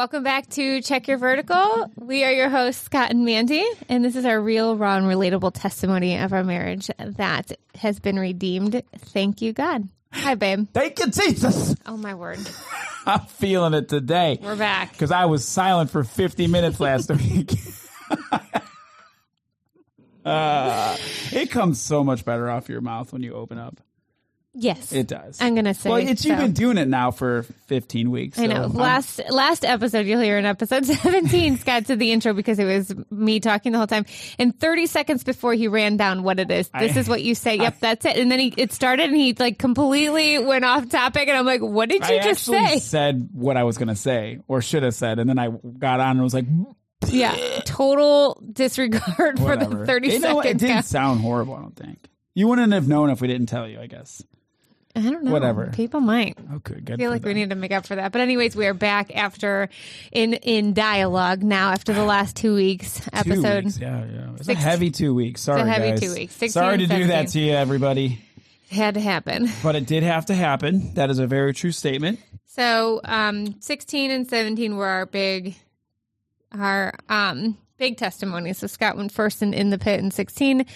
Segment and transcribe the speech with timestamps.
[0.00, 1.92] Welcome back to Check Your Vertical.
[1.94, 5.52] We are your hosts, Scott and Mandy, and this is our real, raw, and relatable
[5.52, 8.82] testimony of our marriage that has been redeemed.
[8.96, 9.86] Thank you, God.
[10.14, 10.68] Hi, babe.
[10.72, 11.74] Thank you, Jesus.
[11.84, 12.38] Oh, my word.
[13.06, 14.38] I'm feeling it today.
[14.40, 14.92] We're back.
[14.92, 17.52] Because I was silent for 50 minutes last week.
[20.24, 20.96] uh,
[21.30, 23.78] it comes so much better off your mouth when you open up.
[24.52, 25.40] Yes, It does.
[25.40, 25.88] I'm gonna say.
[25.90, 28.36] well, it's you've been doing it now for 15 weeks.
[28.36, 28.54] I know.
[28.54, 32.58] so I'm- Last last episode, you'll hear in episode 17, Scott did the intro because
[32.58, 34.06] it was me talking the whole time.
[34.40, 37.36] And 30 seconds before he ran down what it is, this I- is what you
[37.36, 37.56] say.
[37.58, 38.16] Yep, that's it.
[38.16, 41.28] And then he it started and he like completely went off topic.
[41.28, 42.80] And I'm like, what did you I just say?
[42.80, 45.20] said what I was going to say or should have said.
[45.20, 45.48] And then I
[45.78, 46.46] got on and was like,
[47.06, 50.40] Yeah, total disregard for the 30 You know?
[50.40, 51.98] It didn't sound horrible, I don't think.
[52.34, 54.24] You wouldn't have known if we didn't tell you, I guess.
[54.96, 55.30] I don't know.
[55.32, 55.68] Whatever.
[55.72, 56.36] People might.
[56.56, 56.94] Okay, good.
[56.94, 58.10] I feel like we need to make up for that.
[58.10, 59.68] But anyways, we are back after
[60.10, 63.64] in in dialogue now after the last two weeks Two episode.
[63.66, 63.78] weeks.
[63.78, 64.30] Yeah, yeah.
[64.34, 65.42] It's Six- a heavy two weeks.
[65.42, 66.00] Sorry, heavy guys.
[66.00, 66.34] two weeks.
[66.34, 68.18] 16, Sorry to do that to you, everybody.
[68.68, 69.48] It Had to happen.
[69.62, 70.94] But it did have to happen.
[70.94, 72.18] That is a very true statement.
[72.46, 75.54] So um, 16 and 17 were our big,
[76.52, 78.58] our um, big testimonies.
[78.58, 80.66] So Scott went first in, in the pit in 16,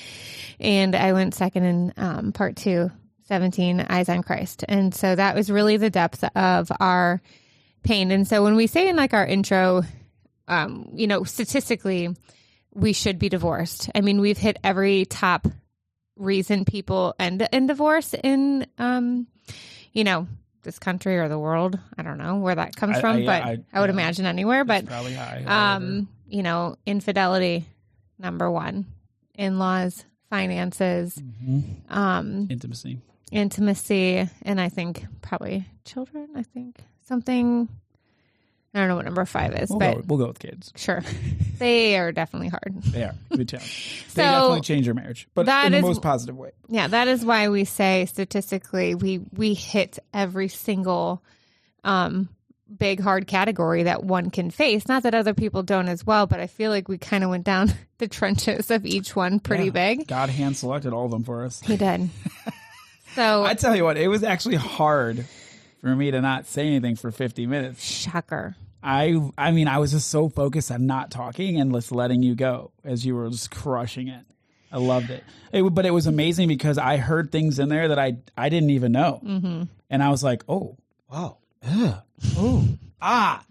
[0.60, 2.90] and I went second in um, part two,
[3.24, 4.64] 17, Eyes on Christ.
[4.68, 7.20] And so that was really the depth of our
[7.82, 8.10] pain.
[8.10, 9.82] And so when we say in like our intro,
[10.48, 12.14] um, you know, statistically,
[12.74, 13.88] we should be divorced.
[13.94, 15.46] I mean, we've hit every top
[16.16, 19.26] reason people end in divorce in, um,
[19.92, 20.26] you know,
[20.62, 21.78] this country or the world.
[21.98, 23.94] I don't know where that comes I- from, I- but I- I, would yeah.
[23.94, 24.64] imagine anywhere.
[24.64, 25.44] But Probably high.
[25.46, 27.64] um, you know, infidelity,
[28.18, 28.86] number one,
[29.34, 31.92] in laws, finances, Mm-hmm.
[31.96, 32.98] um, Intimacy.
[33.32, 36.28] Intimacy, and I think probably children.
[36.34, 36.76] I think
[37.06, 37.68] something.
[38.76, 40.72] I don't know what number five is, We'll, but go, we'll go with kids.
[40.74, 41.04] sure,
[41.58, 42.82] they are definitely hard.
[42.82, 43.14] They are.
[43.30, 43.60] Good job.
[44.08, 46.50] So they definitely change your marriage, but that in the is- most positive way.
[46.68, 51.22] Yeah, that is why we say statistically we we hit every single
[51.84, 52.28] um
[52.78, 54.88] big hard category that one can face.
[54.88, 57.44] Not that other people don't as well, but I feel like we kind of went
[57.44, 59.70] down the trenches of each one pretty Yeah.
[59.94, 60.08] big.
[60.08, 61.60] God hand selected all of them for us.
[61.60, 62.08] He did.
[63.14, 65.26] So I tell you what, it was actually hard
[65.80, 67.82] for me to not say anything for 50 minutes.
[67.82, 68.56] shocker.
[68.82, 72.34] I I mean, I was just so focused on not talking and just letting you
[72.34, 74.24] go as you were just crushing it.
[74.70, 75.24] I loved it.
[75.52, 78.70] it but it was amazing because I heard things in there that I I didn't
[78.70, 79.62] even know, mm-hmm.
[79.88, 80.76] and I was like, oh,
[81.10, 81.38] wow,
[82.36, 82.68] oh,
[83.00, 83.44] ah.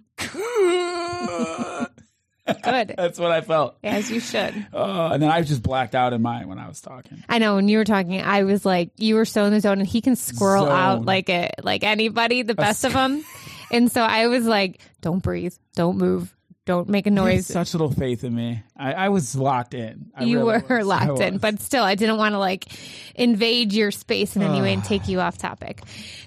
[2.46, 2.94] Good.
[2.98, 3.78] That's what I felt.
[3.84, 4.68] As you should.
[4.74, 7.24] Uh, and then I just blacked out in mine when I was talking.
[7.30, 9.80] I know when you were talking, I was like, you were so in the zone,
[9.80, 13.24] and he can squirrel out like a like anybody, the best of them.
[13.72, 16.32] And so I was like, don't breathe, don't move,
[16.66, 17.48] don't make a noise.
[17.48, 18.64] such little faith in me.
[18.78, 20.12] I, I was locked in.
[20.16, 20.88] I you really were was.
[20.88, 22.68] locked in, but still, I didn't want to like
[23.16, 25.82] invade your space in any way and take you off topic.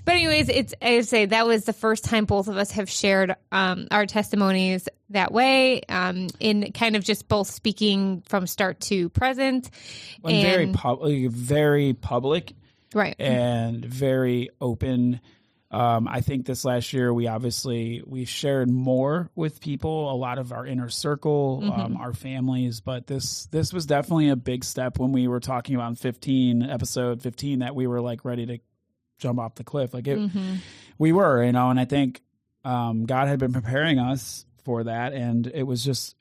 [0.05, 2.91] But anyways, it's I would say that was the first time both of us have
[2.91, 8.81] shared um, our testimonies that way, um, in kind of just both speaking from start
[8.81, 9.71] to present,
[10.25, 12.53] I'm very public, very public.
[12.93, 13.15] right.
[13.19, 15.21] and very open.
[15.71, 20.39] Um, I think this last year we obviously we shared more with people, a lot
[20.39, 21.81] of our inner circle, Mm-hmm.
[21.81, 22.81] um, our families.
[22.81, 27.21] But this this was definitely a big step when we were talking about 15 episode
[27.23, 28.59] 15 that we were like ready to
[29.19, 29.93] jump off the cliff.
[29.93, 30.55] Like it, Mm-hmm.
[30.99, 31.71] we were, you know.
[31.71, 32.23] And I think
[32.65, 36.15] um, God had been preparing us for that, and it was just.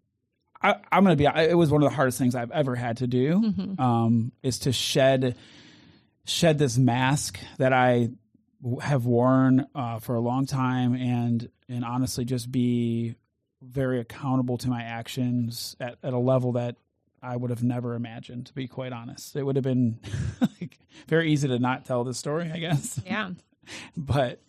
[0.61, 1.25] I, I'm gonna be.
[1.25, 3.41] It was one of the hardest things I've ever had to do.
[3.41, 3.79] Mm-hmm.
[3.81, 5.35] Um, is to shed
[6.25, 8.09] shed this mask that I
[8.81, 13.15] have worn uh, for a long time, and and honestly, just be
[13.61, 16.75] very accountable to my actions at, at a level that
[17.21, 18.47] I would have never imagined.
[18.47, 19.99] To be quite honest, it would have been
[20.41, 22.99] like, very easy to not tell this story, I guess.
[23.05, 23.31] yeah.
[23.97, 24.39] But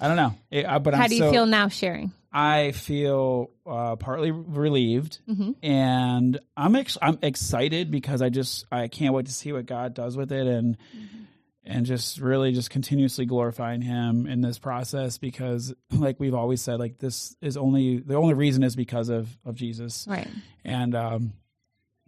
[0.00, 0.34] I don't know.
[0.50, 2.12] It, uh, but How I'm do you so- feel now sharing?
[2.36, 5.52] I feel uh, partly relieved, Mm-hmm.
[5.64, 9.94] and I'm ex- I'm excited because I just I can't wait to see what God
[9.94, 11.20] does with it, and Mm-hmm.
[11.66, 16.78] And just really just continuously glorifying Him in this process because, like we've always said,
[16.78, 20.28] like this is only the only reason is because of of Jesus, Right.
[20.64, 21.32] and um,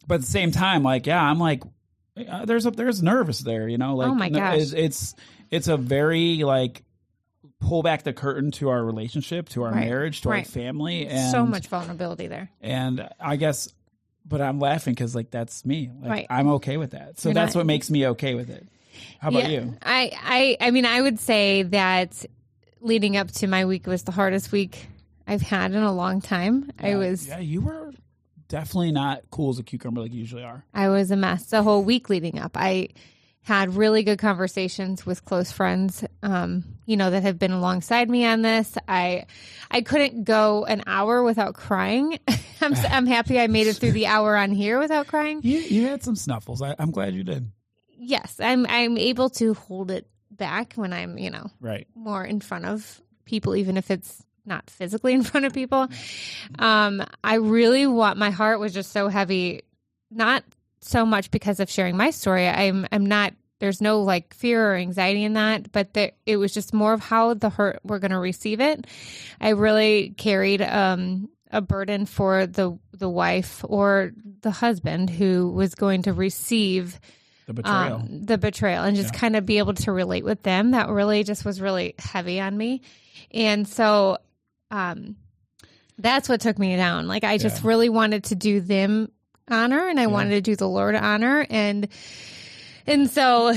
[0.07, 1.63] but at the same time, like yeah, I'm like
[2.29, 4.59] uh, there's a there's nervous there, you know, like Oh my gosh.
[4.61, 5.15] it's it's,
[5.51, 6.83] it's a very like
[7.61, 9.87] pull back the curtain to our relationship, to our Right.
[9.89, 10.45] marriage, to Right.
[10.47, 12.51] our family, and so much vulnerability there.
[12.61, 13.73] and I guess,
[14.27, 15.91] but I'm laughing because like that's me.
[16.01, 16.27] Like, Right.
[16.31, 17.19] I'm okay with that.
[17.19, 18.67] So You're that's not- what makes me okay with it.
[19.21, 19.77] How about you?
[19.83, 20.13] I,
[20.61, 22.25] I, I mean, I would say that
[22.81, 24.87] leading up to my week was the hardest week
[25.27, 26.71] I've had in a long time.
[26.79, 27.93] I was yeah, you were
[28.49, 30.65] definitely not cool as a cucumber like you usually are.
[30.73, 32.57] I was a mess the whole week leading up.
[32.57, 32.89] I
[33.43, 38.25] had really good conversations with close friends, um, you know, that have been alongside me
[38.25, 38.77] on this.
[38.89, 39.27] I
[39.71, 42.19] I couldn't go an hour without crying.
[42.61, 45.41] I'm I'm happy I made it through the hour on here without crying.
[45.43, 46.63] You you had some snuffles.
[46.63, 47.51] I, I'm glad you did.
[47.99, 51.87] Yes, I'm I'm able to hold it back when I'm, you know, Right.
[51.95, 55.89] more in front of people, even if it's not physically in front of people.
[56.59, 59.63] Um, I really want my heart was just so heavy,
[60.11, 60.45] not
[60.81, 62.47] so much because of sharing my story.
[62.47, 66.53] I'm I'm not there's no like fear or anxiety in that, but the, it was
[66.53, 68.87] just more of how the hurt we're going to receive it.
[69.41, 74.13] I really carried um, a burden for the the wife or
[74.43, 77.01] the husband who was going to receive
[77.47, 77.97] The betrayal.
[78.01, 79.21] um, the betrayal and just Yeah.
[79.21, 80.73] kind of be able to relate with them.
[80.73, 82.83] That really just was really heavy on me.
[83.33, 84.19] And so
[84.71, 85.17] um,
[85.99, 87.07] that's what took me down.
[87.07, 87.69] Like, I just Yeah.
[87.69, 89.11] really wanted to do them
[89.49, 91.47] honor and I wanted to do the Lord honor.
[91.49, 91.87] And,
[92.87, 93.55] and so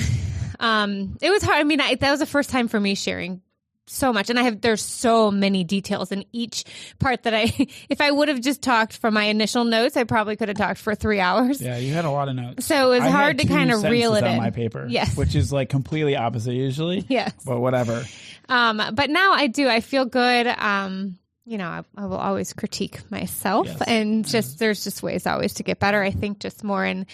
[0.59, 1.57] um, it was hard.
[1.57, 3.41] I mean, I, that was the first time for me sharing
[3.89, 6.63] so much and i have there's so many details in each
[6.99, 7.43] part that i
[7.89, 10.79] if i would have just talked from my initial notes i probably could have talked
[10.79, 12.65] for three hours yeah, you had a lot of notes.
[12.65, 14.85] so it was I hard to kind of reel it on in my paper.
[14.89, 15.17] Yes.
[15.17, 17.05] Which is like completely opposite usually.
[17.09, 18.03] yes But whatever.
[18.47, 19.67] Um, but now I do.
[19.67, 20.47] I feel good.
[20.47, 23.81] Um, you know, I, I will always critique myself, Yes.
[23.87, 26.01] and just there's just ways always to get better.
[26.01, 27.05] I think just more in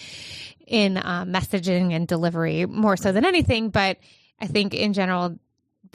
[0.68, 3.70] in uh, messaging and delivery more so than anything.
[3.70, 3.98] But
[4.40, 5.38] I think in general,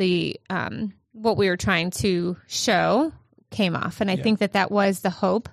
[0.00, 3.12] the um, what we were trying to show
[3.50, 4.22] came off, and I Yeah.
[4.24, 5.48] think that that was the hope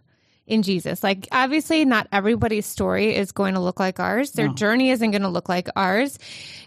[0.48, 1.04] in Jesus.
[1.04, 4.32] Like obviously not everybody's story is going to look like ours.
[4.32, 4.54] Their No.
[4.54, 6.18] journey isn't going to look like ours.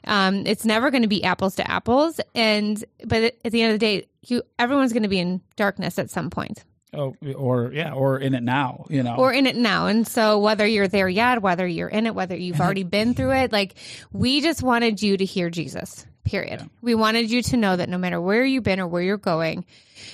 [0.06, 2.20] Um, it's never going to be apples to apples.
[2.34, 5.98] And but at the end of the day, you everyone's going to be in darkness
[5.98, 6.62] at some point
[6.92, 8.84] Oh, or yeah, or in it now.
[8.90, 9.14] You know.
[9.16, 9.86] or in it now.
[9.86, 13.32] And so whether you're there yet, whether you're in it, whether you've already been through
[13.32, 13.76] it, like
[14.12, 16.04] we just wanted you to hear Jesus.
[16.30, 16.70] Period.
[16.80, 19.64] We wanted you to know that no matter where you've been or where you're going,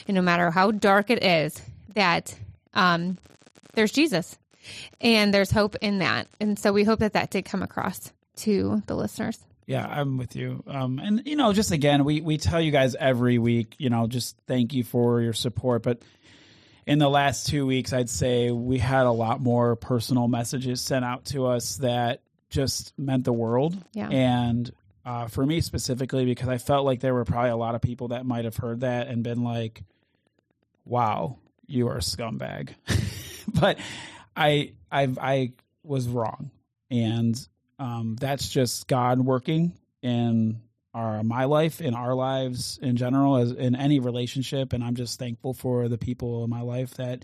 [0.08, 1.60] and no matter how dark it is,
[1.94, 2.34] that
[2.72, 3.18] um,
[3.74, 4.38] there's Jesus,
[5.00, 6.26] and there's hope in that.
[6.40, 9.38] And so we hope that that did come across to the listeners.
[9.66, 10.64] Yeah, I'm with you.
[10.66, 14.06] Um, and you know, just again, we we tell you guys every week, you know,
[14.06, 15.82] just thank you for your support.
[15.82, 16.00] But
[16.86, 21.04] in the last two weeks, I'd say we had a lot more personal messages sent
[21.04, 23.76] out to us that just meant the world.
[23.92, 24.08] Yeah.
[24.08, 24.72] And
[25.06, 28.08] uh, for me specifically, because I felt like there were probably a lot of people
[28.08, 29.84] that might have heard that and been like,
[30.84, 32.70] "Wow, you are a scumbag."
[33.54, 33.78] but
[34.36, 35.52] I I I
[35.84, 36.50] was wrong,
[36.90, 37.48] and
[37.78, 40.60] um, that's just God working in
[40.92, 44.72] our my life, in our lives in general, as in any relationship.
[44.72, 47.22] And I'm just thankful for the people in my life that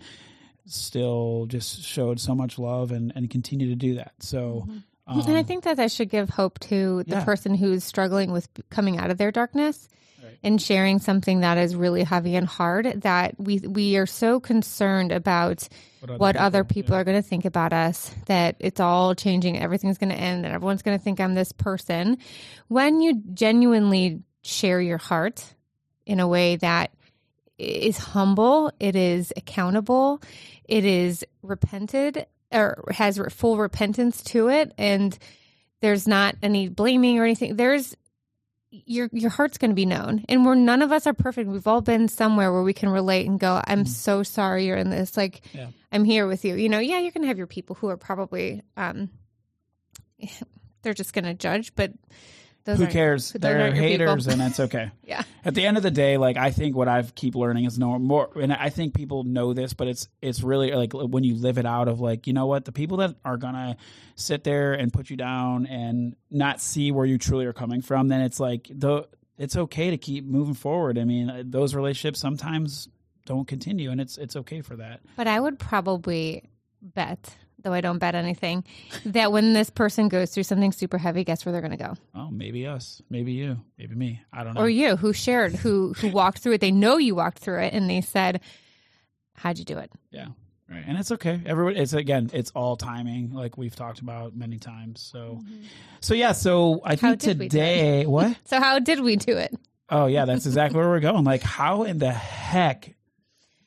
[0.67, 4.13] still just showed so much love and and continue to do that.
[4.19, 4.69] So.
[5.05, 7.23] Um, and I think that that should give hope to the Yeah.
[7.25, 9.89] person who's struggling with coming out of their darkness
[10.23, 10.37] Right.
[10.43, 13.01] and sharing something that is really heavy and hard.
[13.01, 15.67] That we we are so concerned about
[16.17, 18.13] what other people are going to think about us.
[18.27, 21.51] That it's all changing, everything's going to end, and everyone's going to think I'm this
[21.51, 22.17] person.
[22.69, 25.43] When you genuinely share your heart
[26.05, 26.91] in a way that
[27.57, 30.21] is humble, it is accountable,
[30.65, 35.17] it is repented or has full repentance to it, and
[35.81, 37.55] there's not any blaming or anything.
[37.55, 37.95] There's
[38.71, 41.49] your your heart's going to be known, and we're none of us are perfect.
[41.49, 44.89] We've all been somewhere where we can relate and go, "I'm so sorry you're in
[44.89, 45.67] this." Like, Yeah.
[45.91, 46.55] I'm here with you.
[46.55, 49.09] You know, yeah, you're going to have your people who are probably um,
[50.81, 51.91] they're just going to judge, but
[52.65, 53.31] those Who cares?
[53.31, 54.07] They're aren't your people.
[54.07, 54.91] haters, and it's okay.
[55.03, 55.23] Yeah.
[55.45, 57.99] At the end of the day, like I think what I've keep learning is no
[57.99, 61.57] more, and I think people know this, but it's it's really like when you live
[61.57, 63.75] it out of like you know what the people that are gonna
[64.15, 68.07] sit there and put you down and not see where you truly are coming from,
[68.07, 70.97] then it's like the it's okay to keep moving forward.
[70.97, 72.87] I mean, those relationships sometimes
[73.25, 75.01] don't continue, and it's it's okay for that.
[75.17, 76.43] But I would probably
[76.81, 78.63] bet, though I don't bet anything,
[79.05, 81.93] that when this person goes through something super heavy, guess where they're going to go?
[82.13, 84.21] Oh, maybe us, maybe you, maybe me.
[84.31, 84.61] I don't know.
[84.61, 86.61] Or you, who shared, who who walked through it.
[86.61, 88.41] They know you walked through it, and they said,
[89.35, 90.27] "How'd you do it?" Yeah.
[90.69, 90.83] Right.
[90.87, 91.41] And it's okay.
[91.45, 95.01] Everyone it's again, it's all timing, like we've talked about many times.
[95.01, 95.63] So mm-hmm.
[95.99, 98.35] so yeah, so I think did we do today what?
[98.45, 99.53] So how did we do it?
[99.89, 101.25] Oh yeah, that's exactly where we're going.
[101.25, 102.95] Like how in the heck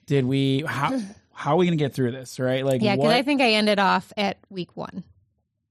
[0.06, 1.00] did we how
[1.37, 2.64] how are we gonna get through this, right?
[2.64, 5.05] Like Yeah, because I think I ended off at week one,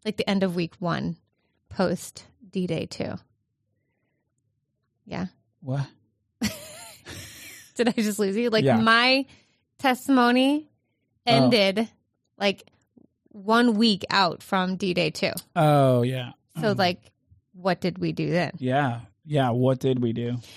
[0.06, 1.18] like the end of week one,
[1.70, 3.16] post D Day two.
[5.06, 5.26] Yeah.
[5.62, 5.86] what?
[7.76, 8.50] Did I just lose you?
[8.50, 8.78] Like Yeah.
[8.78, 9.26] my
[9.80, 10.68] testimony
[11.26, 11.90] ended
[12.38, 12.64] like
[13.30, 15.32] one week out from D Day 2.
[15.56, 16.32] Oh yeah.
[16.62, 16.78] So, Mm.
[16.78, 17.12] like,
[17.54, 18.52] what did we do then?
[18.60, 19.02] Yeah.
[19.26, 19.50] Yeah.
[19.50, 20.38] What did we do?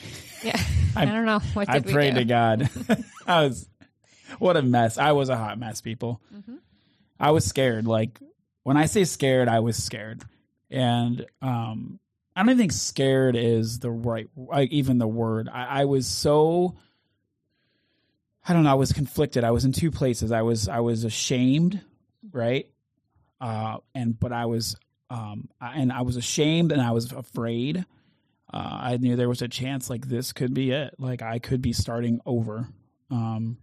[0.45, 0.57] Yeah.
[0.95, 1.41] I, I- don't know.
[1.55, 2.21] What I did we prayed do?
[2.21, 2.71] to God.
[3.27, 3.69] I was
[4.38, 4.99] what a mess.
[4.99, 6.20] I was a hot mess, people.
[6.35, 6.58] Mhm.
[7.20, 7.87] I was scared.
[7.87, 8.18] Like
[8.62, 10.23] when I say scared, I was scared.
[10.70, 11.99] And um
[12.37, 15.49] I don't think scared is the right like even the word.
[15.52, 16.76] I, I was so
[18.47, 19.44] I don't know, I was conflicted.
[19.44, 20.32] I was in two places.
[20.32, 21.80] I was I was ashamed,
[22.32, 22.66] right?
[23.40, 24.76] Uh and but I was
[25.11, 27.85] um I, and I was ashamed and I was afraid.
[28.50, 30.94] Uh, I knew there was a chance like this could be it.
[30.99, 32.66] Like I could be starting over.
[33.11, 33.58] Um,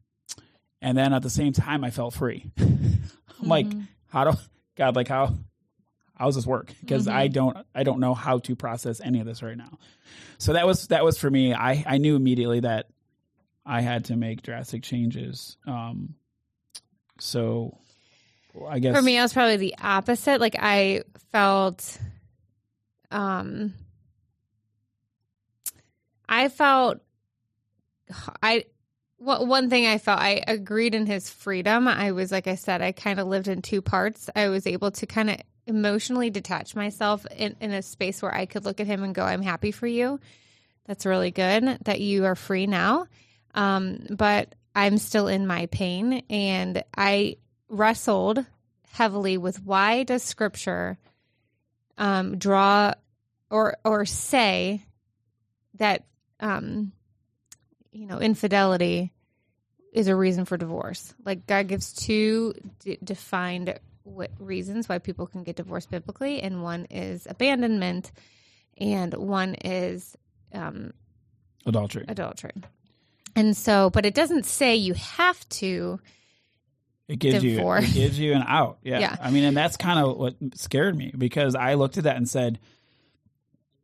[0.85, 2.45] and then at the same time, I felt free.
[2.57, 3.01] I'm
[3.41, 3.87] like, Mhm.
[4.07, 4.37] how do
[4.77, 5.33] God like how
[6.13, 6.71] how does this work?
[6.79, 9.77] Because I don't I don't know how to process any of this right now.
[10.37, 11.53] So that was that was for me.
[11.53, 12.87] I I knew immediately that
[13.65, 15.57] I had to make drastic changes.
[15.65, 16.13] Um,
[17.19, 17.77] so
[18.69, 20.39] I guess For me, I was probably the opposite.
[20.39, 21.01] Like, I
[21.31, 21.99] felt,
[23.11, 23.73] um,
[26.29, 26.99] I felt,
[28.41, 28.65] I,
[29.25, 31.87] what one thing I felt, I agreed in his freedom.
[31.87, 34.29] I was, like I said, I kind of lived in two parts.
[34.35, 38.45] I was able to kind of emotionally detach myself in, in a space where I
[38.45, 40.19] could look at him and go, I'm happy for you.
[40.85, 43.07] That's really good that you are free now.
[43.55, 48.45] Um, but I'm still in my pain and I wrestled
[48.91, 50.99] heavily with why does scripture
[51.97, 52.93] um, draw
[53.49, 54.85] or or say
[55.75, 56.05] that
[56.39, 56.91] um,
[57.91, 59.13] you know infidelity
[59.95, 65.25] is a reason for divorce like god gives two d- defined w- reasons why people
[65.25, 68.11] can get divorced biblically and one is abandonment
[68.77, 70.15] and one is
[70.53, 70.93] um,
[71.65, 72.05] adultery.
[72.07, 72.51] adultery
[73.35, 75.99] and so but it doesn't say you have to
[77.07, 77.83] It gives divorce.
[77.83, 78.77] you it gives you an out.
[78.83, 78.99] Yeah.
[78.99, 79.15] Yeah.
[79.21, 82.27] I mean, and that's kind of what scared me because I looked at that and
[82.29, 82.59] said,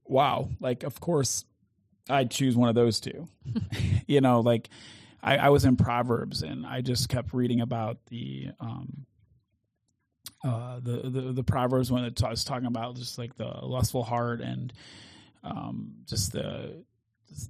[0.06, 1.46] "Wow, like of course
[2.10, 3.27] I'd choose one of those two.
[4.08, 4.70] you know, like
[5.23, 9.05] I, I was in Proverbs and I just kept reading about the um
[10.43, 14.03] uh the the, the Proverbs when it t- was talking about just like the lustful
[14.03, 14.73] heart and
[15.43, 16.83] um just the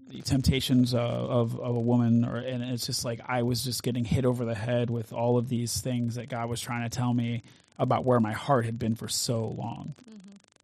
[0.10, 3.84] the temptations uh, of of a woman or and it's just like I was just
[3.84, 6.96] getting hit over the head with all of these things that God was trying to
[6.96, 7.44] tell me
[7.80, 9.96] about where my heart had been for so long.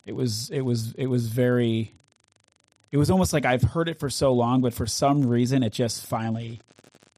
[0.06, 1.94] It was it was it was very
[2.92, 5.74] it was almost like I've heard it for so long but for some reason it
[5.74, 6.62] just finally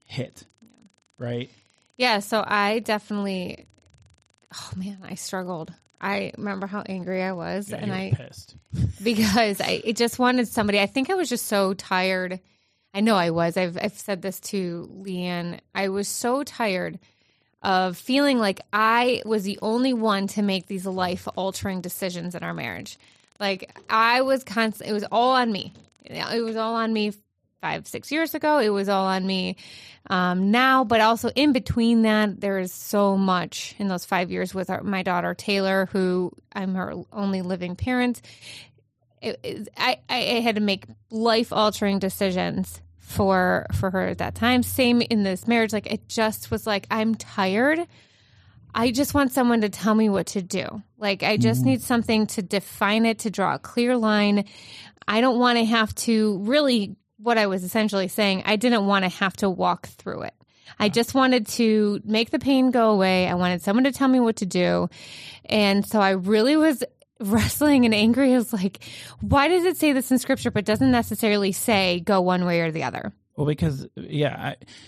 [0.09, 0.43] hit.
[1.17, 1.49] Right?
[1.97, 3.67] Yeah, so I definitely
[4.53, 5.71] oh man, I struggled.
[6.01, 8.55] I remember how angry I was Yeah, and I pissed.
[9.03, 10.79] because I it just wanted somebody.
[10.79, 12.39] I think I was just so tired.
[12.93, 13.55] I know I was.
[13.55, 15.59] I've I've said this to Leanne.
[15.75, 16.99] I was so tired
[17.61, 22.43] of feeling like I was the only one to make these life altering decisions in
[22.43, 22.97] our marriage.
[23.39, 24.89] Like I was constant.
[24.89, 25.73] It was all on me.
[26.03, 27.13] It was all on me
[27.61, 28.59] five six years ago.
[28.59, 29.57] It was all on me
[30.09, 34.53] um, now, but also in between that, there is so much in those five years
[34.53, 38.21] with our, my daughter Taylor, who I'm her only living parent.
[39.21, 44.35] It, it, I, I had to make life altering decisions for for her at that
[44.35, 44.63] time.
[44.63, 45.73] Same in this marriage.
[45.73, 47.85] Like it just was like I'm tired.
[48.73, 50.83] I just want someone to tell me what to do.
[50.97, 54.45] Like I just need something to define it, to draw a clear line.
[55.07, 58.43] I don't want to have to really what I was essentially saying.
[58.45, 60.33] I didn't want to have to walk through it.
[60.79, 63.27] I just wanted to make the pain go away.
[63.27, 64.89] I wanted someone to tell me what to do.
[65.45, 66.83] And so I really was
[67.19, 68.33] wrestling and angry.
[68.33, 68.83] I was like,
[69.19, 72.71] why does it say this in scripture, but doesn't necessarily say go one way or
[72.71, 73.11] the other?
[73.35, 74.35] Well, because yeah,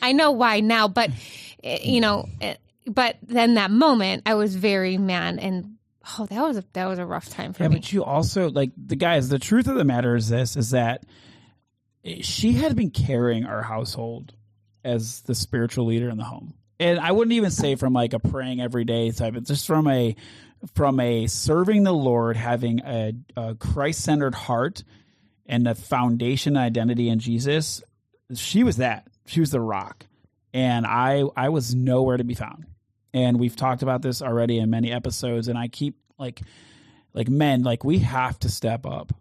[0.01, 1.09] I, I know why now, but
[1.63, 5.75] eh, you know, eh, but then that moment I was very mad and
[6.19, 7.75] oh, that was a, that was a rough time for Yeah, me.
[7.77, 9.29] but you also like the guys.
[9.29, 11.03] The truth of the matter is this: is that
[12.21, 14.33] she had been carrying our household
[14.83, 18.19] as the spiritual leader in the home, and I wouldn't even say from like a
[18.19, 19.35] praying every day type.
[19.35, 20.15] It's just from a
[20.73, 24.83] from a serving the Lord, having a, a Christ centered heart,
[25.45, 27.83] and a foundation identity in Jesus.
[28.33, 29.07] She was that.
[29.25, 30.05] She was the rock,
[30.53, 32.65] and I I was nowhere to be found.
[33.13, 36.41] And we've talked about this already in many episodes, and I keep like
[37.13, 39.13] like men like we have to step up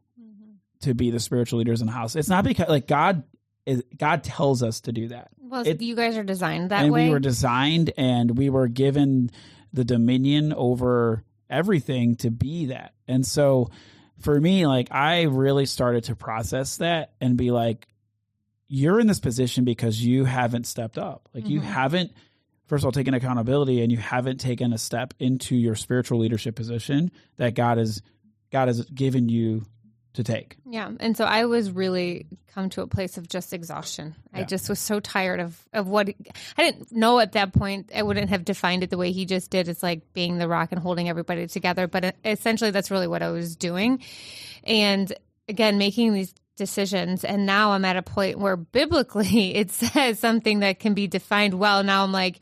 [0.81, 3.23] to be the spiritual leaders in the house it's not because like god
[3.67, 6.93] is god tells us to do that well, it- you guys are designed that and
[6.93, 7.07] way.
[7.07, 9.31] we were designed and we were given
[9.73, 13.71] the dominion over everything to be that and so
[14.21, 17.87] for me like i really started to process that and be like
[18.69, 21.65] you're in this position because you haven't stepped up like you Mhm.
[21.65, 22.13] haven't
[22.67, 26.55] first of all taken accountability and you haven't taken a step into your spiritual leadership
[26.55, 28.01] position that God has
[28.53, 29.65] God has given you
[30.15, 30.57] to take.
[30.67, 30.91] Yeah.
[30.99, 34.17] And so I was really come to a place of just exhaustion.
[34.35, 36.09] I just was so tired of, of what
[36.59, 37.93] I didn't know at that point.
[37.95, 39.69] I wouldn't have defined it the way he just did.
[39.69, 41.87] It's like being the rock and holding everybody together.
[41.87, 44.03] But uh, essentially, that's really what I was doing.
[44.65, 45.13] And
[45.49, 47.25] again, making these decisions.
[47.25, 51.55] And now I'm at a point where biblically it says something that can be defined
[51.55, 51.83] well.
[51.83, 52.41] Now I'm like,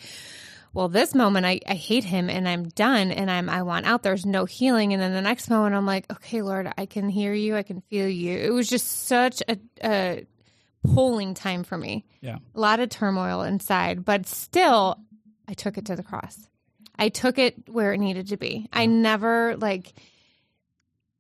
[0.75, 4.03] well, this moment I, I hate him and I'm done and I'm I want out.
[4.03, 4.93] There's no healing.
[4.93, 7.81] And then the next moment I'm like, okay, Lord, I can hear you, I can
[7.83, 8.37] feel you.
[8.39, 10.27] It was just such a, a
[10.95, 12.05] pulling time for me.
[12.21, 12.39] Yeah.
[12.55, 14.99] A lot of turmoil inside, but still
[15.49, 16.49] I took it to the cross.
[16.99, 18.69] I took it where it needed to be.
[18.73, 19.95] I never like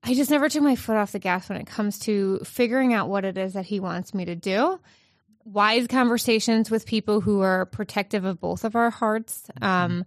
[0.02, 3.09] I just never took my foot off the gas when it comes to figuring out
[3.09, 4.81] what it is that he wants me to do
[5.52, 10.05] wise conversations with people who are protective of both of our hearts um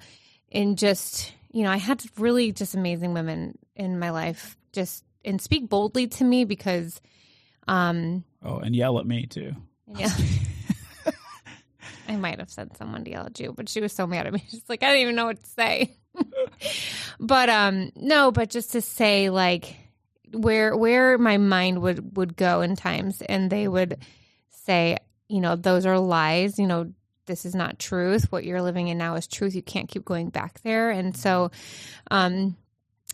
[0.52, 5.42] and just you know i had really just amazing women in my life just and
[5.42, 7.02] speak boldly to me because
[7.68, 9.54] um Oh, and yell at me too.
[9.88, 10.10] yeah.
[12.08, 14.34] I might have sent someone to yell at you but she was so mad at
[14.34, 14.44] me.
[14.50, 15.98] She's like i don't even know what to say.
[17.20, 19.76] But um no but just to say like
[20.34, 23.98] where where my mind would would go in times and they would
[24.66, 24.98] say
[25.32, 26.92] you know those are lies you know
[27.28, 28.32] this is not truth.
[28.32, 29.56] What you're living in now is truth.
[29.56, 30.90] You can't keep going back there.
[30.90, 31.52] And so
[32.10, 32.58] um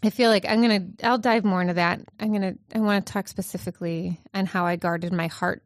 [0.03, 2.01] i feel like i'm gonna i'll dive more into that.
[2.19, 5.62] I'm gonna i want to talk specifically on how i guarded my heart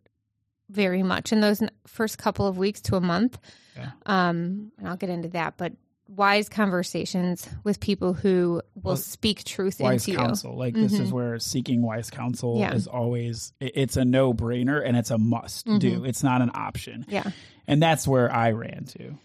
[0.69, 3.37] very much in those first couple of weeks to a month.
[3.77, 3.91] Yeah.
[4.05, 5.71] um and i'll get into that but
[6.15, 10.57] wise conversations with people who will speak truth Wise into you counsel.
[10.57, 11.11] Like this is Mhm.
[11.13, 12.73] where seeking wise counsel Yeah.
[12.73, 16.03] is always it's a no brainer and it's a must do.
[16.03, 17.05] It's not an option.
[17.07, 17.31] yeah
[17.67, 19.15] And that's where I ran to.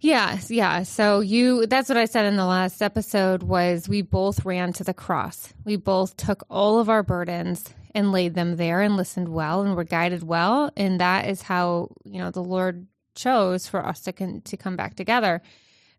[0.00, 0.82] Yeah, yeah.
[0.82, 4.84] So you that's what I said in the last episode was we both ran to
[4.84, 5.54] the cross.
[5.64, 9.76] We both took all of our burdens and laid them there and listened well and
[9.76, 14.12] were guided well and that is how, you know, the Lord chose for us to
[14.12, 15.40] con- to come back together.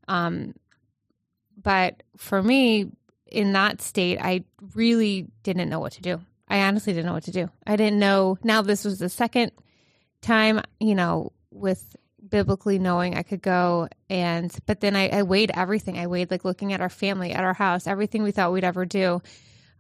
[0.08, 0.54] Um
[1.62, 2.92] but for me
[3.28, 4.44] in that state I
[4.76, 6.22] really didn't know what to do.
[6.48, 7.50] I honestly didn't know what to do.
[7.66, 9.52] I didn't know now this was the second
[10.22, 11.96] time, you know, with
[12.28, 15.98] biblically knowing I could go and but then I, I weighed everything.
[15.98, 18.86] I weighed like looking at our family, at our house, everything we thought we'd ever
[18.86, 19.22] do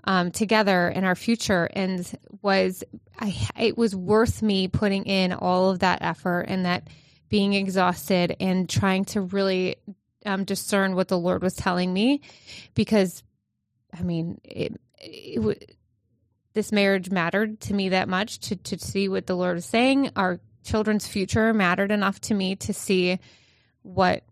[0.03, 2.83] um, together in our future and was
[3.19, 6.89] I it was worth me putting in all of that effort and that
[7.29, 9.77] being exhausted and trying to really
[10.25, 12.21] um, discern what the Lord was telling me
[12.73, 13.23] because
[13.97, 15.59] I mean it, it w-
[16.53, 20.11] this marriage mattered to me that much to, to see what the Lord was saying.
[20.15, 23.19] Our children's future mattered enough to me to see
[23.81, 24.23] what,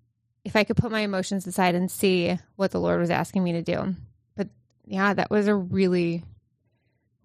[0.46, 3.54] if I could put my emotions aside and see what the Lord was asking me
[3.54, 3.96] to do.
[4.36, 4.50] But
[4.86, 6.24] yeah, that was a really,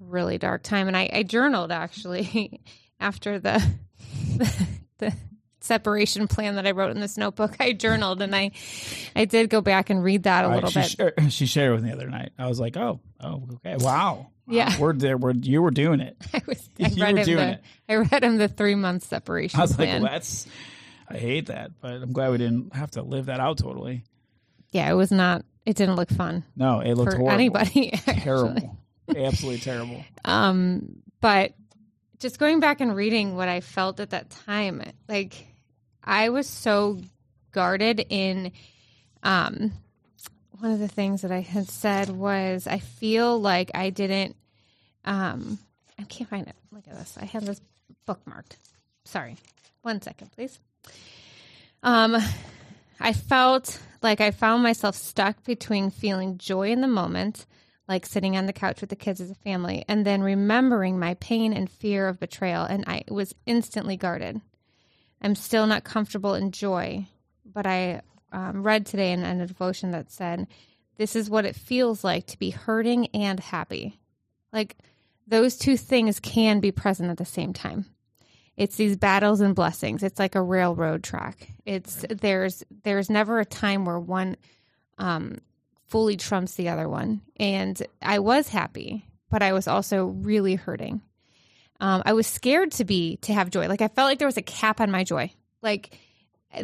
[0.00, 0.88] really dark time.
[0.88, 2.60] And I, I journaled actually
[3.00, 3.64] after the,
[4.36, 5.14] the, the
[5.66, 7.56] separation plan that I wrote in this notebook.
[7.60, 8.52] I journaled and I,
[9.14, 10.90] I did go back and read that a Right, little she, bit.
[10.90, 12.30] shared, she shared it with me the other night.
[12.38, 14.28] I was like, oh, oh, okay, wow.
[14.48, 14.78] Yeah.
[14.78, 15.16] we're there.
[15.16, 16.16] We're you were doing it.
[16.32, 17.62] I was, I You read him doing the, it.
[17.88, 20.02] I read him the three month separation I was plan.
[20.02, 20.46] like, let's.
[21.08, 24.04] I hate that, but I'm glad we didn't have to live that out totally.
[24.72, 25.44] yeah, it was not.
[25.64, 27.34] It didn't look fun No, it looked for horrible.
[27.34, 27.92] anybody.
[27.92, 28.20] actually.
[28.20, 28.78] Terrible,
[29.16, 30.04] absolutely terrible.
[30.24, 31.54] Um, but
[32.20, 35.46] just going back and reading what I felt at that time, like
[36.06, 37.00] I was so
[37.52, 38.52] guarded in.
[39.22, 39.72] Um,
[40.58, 44.36] one of the things that I had said was, I feel like I didn't.
[45.04, 45.58] Um,
[45.98, 46.54] I can't find it.
[46.70, 47.16] Look at this.
[47.20, 47.60] I have this
[48.08, 48.56] bookmarked.
[49.04, 49.36] Sorry,
[49.82, 50.58] one second, please.
[51.82, 52.16] Um,
[52.98, 57.46] I felt like I found myself stuck between feeling joy in the moment,
[57.88, 61.14] like sitting on the couch with the kids as a family, and then remembering my
[61.14, 64.40] pain and fear of betrayal, and I was instantly guarded.
[65.20, 67.06] I'm still not comfortable in joy,
[67.44, 68.02] but I
[68.32, 70.46] um, read today in, in a devotion that said,
[70.96, 73.98] This is what it feels like to be hurting and happy.
[74.52, 74.76] Like
[75.26, 77.86] those two things can be present at the same time.
[78.56, 80.02] It's these battles and blessings.
[80.02, 81.48] It's like a railroad track.
[81.64, 84.36] It's there's there's never a time where one
[84.98, 85.38] um
[85.88, 87.22] fully trumps the other one.
[87.38, 91.00] And i was happy but i was also really hurting
[91.80, 93.68] um i was scared to be to have joy.
[93.68, 95.32] Like i felt like there was a cap on my joy.
[95.62, 95.98] Like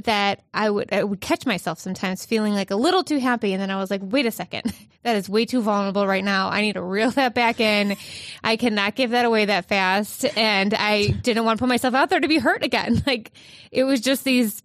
[0.04, 3.52] that I would I would catch myself sometimes feeling like a little too happy.
[3.52, 4.72] And then I was like wait a second.
[5.04, 6.48] That is way too vulnerable right now.
[6.48, 7.96] I need to reel that back in.
[8.44, 10.24] I cannot give that away that fast.
[10.38, 13.02] And I didn't want to put myself out there to be hurt again.
[13.06, 13.32] Like
[13.72, 14.62] it was just these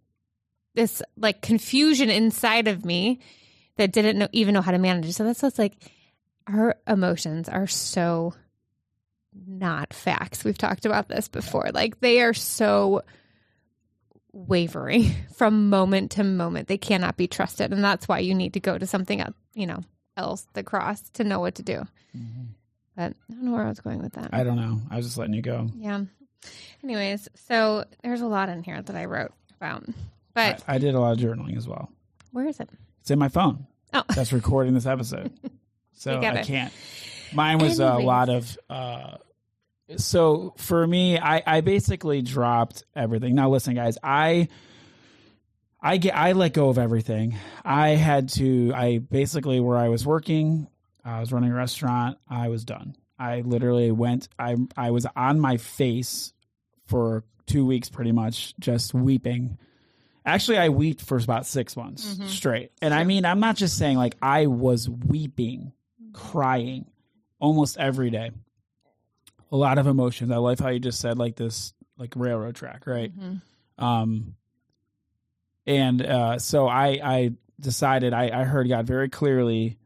[0.76, 3.20] this like confusion inside of me
[3.78, 5.12] that didn't know, even know how to manage.
[5.14, 5.74] So that's what's like
[6.46, 8.36] our emotions are so
[9.46, 10.44] not facts.
[10.44, 11.70] We've talked about this before.
[11.74, 13.04] Like they are so
[14.32, 16.68] wavering from moment to moment.
[16.68, 17.74] They cannot be trusted.
[17.74, 19.82] And that's why you need to go to something else, you know,
[20.16, 21.88] else, the cross, to know what to do.
[22.16, 22.44] Mm-hmm.
[22.96, 24.30] But I don't know where I was going with that.
[24.34, 24.82] I don't know.
[24.90, 25.70] I was just letting you go.
[25.76, 26.02] Yeah.
[26.84, 29.84] Anyways, so there's a lot in here that I wrote about.
[30.34, 31.92] But I, I did a lot of journaling as well.
[32.32, 32.70] Where is it?
[33.02, 33.68] It's in my phone.
[33.94, 34.04] Oh.
[34.16, 35.32] That's recording this episode.
[36.00, 36.72] So I can't.
[37.34, 38.04] Mine was Anyways.
[38.04, 39.18] a lot of uh,
[39.96, 43.36] so for me, I, I basically dropped everything.
[43.36, 44.50] Now listen, guys, I
[45.82, 47.38] I get I let go of everything.
[47.64, 50.68] I had to I basically where I was working,
[51.06, 52.96] I was running a restaurant, I was done.
[53.18, 56.34] I literally went I I was on my face
[56.88, 59.58] for two weeks pretty much, just weeping.
[60.26, 62.28] Actually, I wept for about six months mm-hmm.
[62.28, 62.72] straight.
[62.82, 63.00] And sure.
[63.00, 65.72] I mean, I'm not just saying like I was weeping,
[66.12, 66.88] crying
[67.40, 68.32] almost every day
[69.52, 70.32] a lot of emotions.
[70.32, 73.12] I like how you just said like this like railroad track, right?
[73.18, 73.84] Mm-hmm.
[73.84, 74.36] Um,
[75.66, 79.78] and uh, so I I decided I, I heard God very clearly,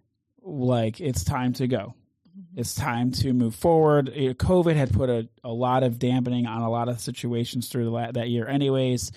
[0.41, 1.95] like it's time to go.
[2.29, 2.59] Mm-hmm.
[2.59, 4.11] It's time to move forward.
[4.13, 8.11] COVID had put a, a lot of dampening on a lot of situations through the,
[8.13, 9.11] that year, anyways.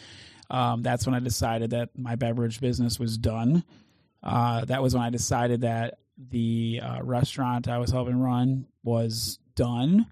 [0.51, 3.65] Um, that's when I decided that my beverage business was done.
[4.23, 9.39] Uh, that was when I decided that the uh, restaurant I was helping run was
[9.55, 10.07] done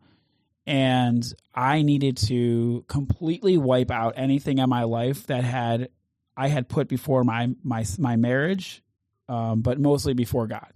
[0.67, 5.89] and I needed to completely wipe out anything in my life that had
[6.37, 8.83] I had put before my my my marriage,
[9.29, 10.73] um, but mostly before God.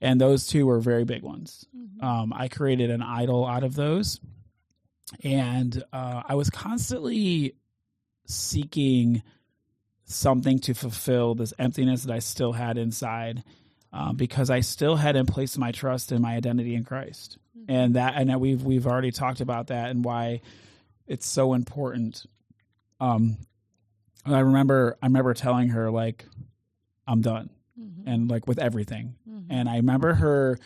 [0.00, 1.66] And those two were very big ones.
[1.76, 2.04] Mm-hmm.
[2.04, 4.20] Um, I created an idol out of those,
[5.24, 7.56] and uh, I was constantly
[8.26, 9.22] seeking
[10.04, 13.42] something to fulfill this emptiness that I still had inside,
[13.92, 18.14] um, because I still hadn't placed my trust in my identity in Christ and that
[18.16, 20.40] and we've we've already talked about that and why
[21.06, 22.24] it's so important.
[22.98, 23.36] Um,
[24.24, 26.24] I remember I remember telling her like
[27.06, 28.08] I'm done, mm-hmm.
[28.08, 29.52] and like with everything, mm-hmm.
[29.52, 30.58] and I remember her.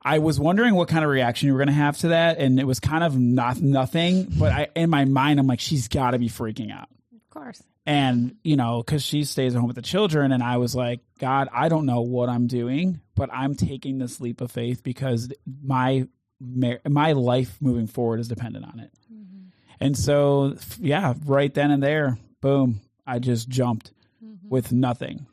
[0.00, 2.60] I was wondering what kind of reaction you were going to have to that, and
[2.60, 4.28] it was kind of not nothing.
[4.38, 6.88] But I, in my mind, I'm like, she's got to be freaking out.
[7.30, 7.62] Of course.
[7.84, 11.00] And you know, because she stays at home with the children, and I was like,
[11.18, 15.30] God, I don't know what I'm doing, but I'm taking this leap of faith because
[15.62, 16.06] my
[16.40, 18.92] my life moving forward is dependent on it.
[19.12, 19.48] Mm-hmm.
[19.80, 23.92] And so, yeah, right then and there, boom, I just jumped
[24.24, 24.48] mm-hmm.
[24.48, 25.26] with nothing.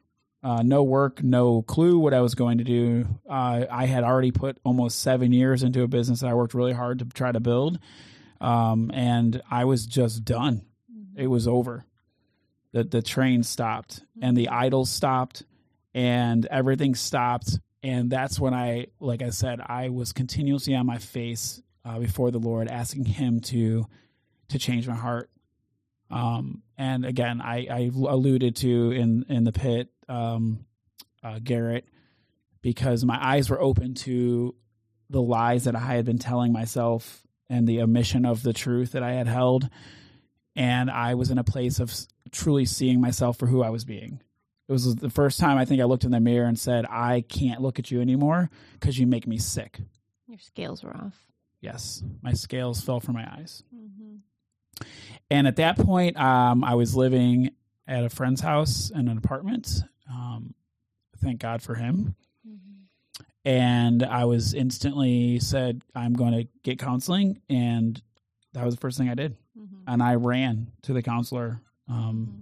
[0.43, 3.07] Uh, no work, no clue what I was going to do.
[3.27, 6.73] Uh, I had already put almost seven years into a business that I worked really
[6.73, 7.79] hard to try to build.
[8.39, 10.61] Um, and I was just done.
[11.15, 11.85] It was over.
[12.73, 15.43] The, the train stopped and the idols stopped
[15.93, 20.97] and everything stopped and that's when I, like I said, I was continuously on my
[20.97, 23.85] face uh, before the Lord, asking Him to
[24.49, 25.29] to change my heart.
[26.09, 30.65] Um, and again, I, I alluded to in in the pit, um,
[31.23, 31.85] uh, Garrett,
[32.63, 34.55] because my eyes were open to
[35.11, 39.03] the lies that I had been telling myself and the omission of the truth that
[39.03, 39.69] I had held,
[40.55, 41.93] and I was in a place of
[42.31, 44.21] truly seeing myself for who I was being.
[44.67, 47.21] It was the first time I think I looked in the mirror and said, I
[47.21, 49.79] can't look at you anymore because you make me sick.
[50.27, 51.13] Your scales were off.
[51.61, 53.63] Yes, my scales fell from my eyes.
[53.75, 54.85] Mm-hmm.
[55.29, 57.51] And at that point, um, I was living
[57.87, 59.81] at a friend's house in an apartment.
[60.09, 60.55] Um,
[61.21, 62.15] thank God for him.
[62.47, 63.23] Mm-hmm.
[63.47, 67.41] And I was instantly said, I'm going to get counseling.
[67.49, 68.01] And
[68.53, 69.37] that was the first thing I did.
[69.57, 69.83] Mm-hmm.
[69.87, 71.61] And I ran to the counselor.
[71.87, 72.41] Um, mm-hmm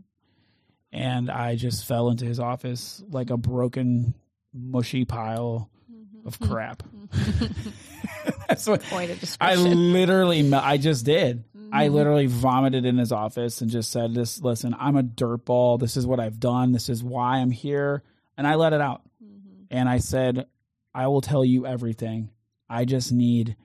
[0.93, 4.13] and I just fell into his office like a broken,
[4.53, 6.27] mushy pile mm-hmm.
[6.27, 6.83] of crap.
[8.47, 8.83] That's what
[9.41, 11.43] I literally, I just did.
[11.57, 11.69] Mm-hmm.
[11.73, 15.79] I literally vomited in his office and just said, "This, listen, I'm a dirtball.
[15.79, 16.71] This is what I've done.
[16.71, 18.03] This is why I'm here."
[18.37, 19.63] And I let it out, mm-hmm.
[19.71, 20.45] and I said,
[20.93, 22.29] "I will tell you everything.
[22.69, 23.55] I just need,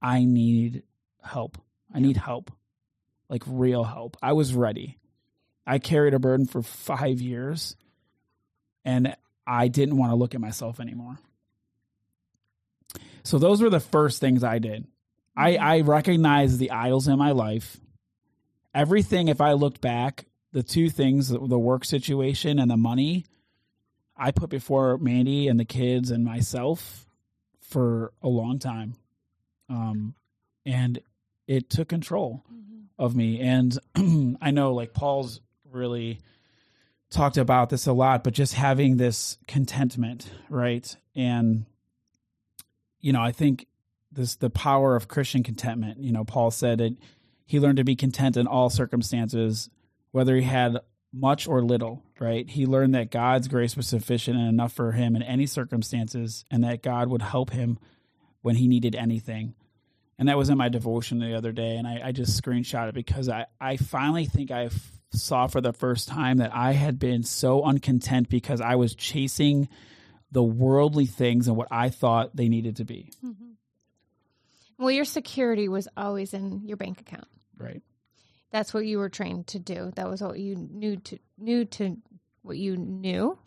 [0.00, 0.84] I need
[1.22, 1.58] help.
[1.92, 2.52] I need help,
[3.34, 4.16] like real help.
[4.22, 4.98] I was ready."
[5.66, 7.76] I carried a burden for five years
[8.84, 9.16] and
[9.46, 11.18] I didn't want to look at myself anymore.
[13.22, 14.86] So those were the first things I did.
[15.36, 15.64] I, mm-hmm.
[15.64, 17.78] I recognized the idols in my life.
[18.74, 23.24] Everything, if I looked back, the two things, the work situation and the money,
[24.16, 27.06] I put before Mandy and the kids and myself
[27.60, 28.94] for a long time.
[29.68, 30.14] Um,
[30.66, 31.00] and
[31.46, 32.83] it took control mm-hmm.
[32.98, 33.40] Of me.
[33.40, 33.78] And
[34.40, 36.20] I know like Paul's really
[37.10, 40.96] talked about this a lot, but just having this contentment, right?
[41.14, 41.66] And
[43.00, 43.66] you know, I think
[44.10, 46.00] this the power of Christian contentment.
[46.00, 46.94] You know, Paul said it
[47.46, 49.68] he learned to be content in all circumstances,
[50.12, 50.78] whether he had
[51.12, 52.48] much or little, right?
[52.48, 56.64] He learned that God's grace was sufficient and enough for him in any circumstances, and
[56.64, 57.78] that God would help him
[58.42, 59.54] when he needed anything.
[60.18, 62.94] And that was in my devotion the other day, and I, I just screenshot it
[62.94, 64.70] because I, I finally think I
[65.12, 69.68] saw for the first time that I had been so uncontent because I was chasing
[70.30, 73.10] the worldly things and what I thought they needed to be.
[73.24, 73.52] Mm-hmm.
[74.78, 77.28] Well, your security was always in your bank account.
[77.56, 77.82] Right.
[78.50, 79.92] That's what you were trained to do.
[79.96, 81.96] That was what you knew to knew to
[82.42, 83.38] what you knew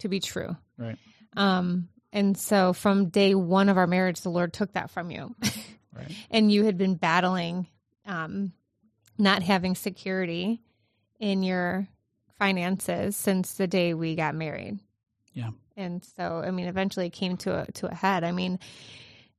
[0.00, 0.56] to be true.
[0.76, 0.96] Right.
[1.36, 5.34] Um and so from day 1 of our marriage the Lord took that from you.
[5.94, 6.10] right.
[6.30, 7.66] And you had been battling
[8.06, 8.52] um
[9.18, 10.60] not having security
[11.18, 11.88] in your
[12.38, 14.78] finances since the day we got married.
[15.34, 15.50] Yeah.
[15.76, 18.24] And so I mean eventually it came to a to a head.
[18.24, 18.58] I mean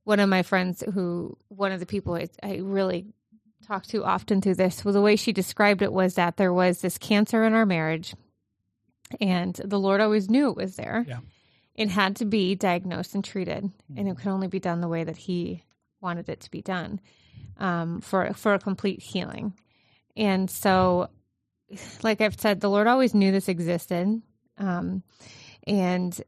[0.04, 3.06] one of my friends who one of the people I, I really
[3.66, 6.80] talk to often through this was the way she described it was that there was
[6.80, 8.14] this cancer in our marriage
[9.20, 11.18] and the lord always knew it was there Yeah.
[11.74, 14.08] it had to be diagnosed and treated and Mm-hmm.
[14.08, 15.62] it could only be done the way that he
[16.00, 17.00] wanted it to be done
[17.58, 19.54] um, for for a complete healing.
[20.16, 21.08] And so
[22.02, 24.20] like i've said the lord always knew this existed
[24.58, 25.02] um,
[25.66, 26.20] and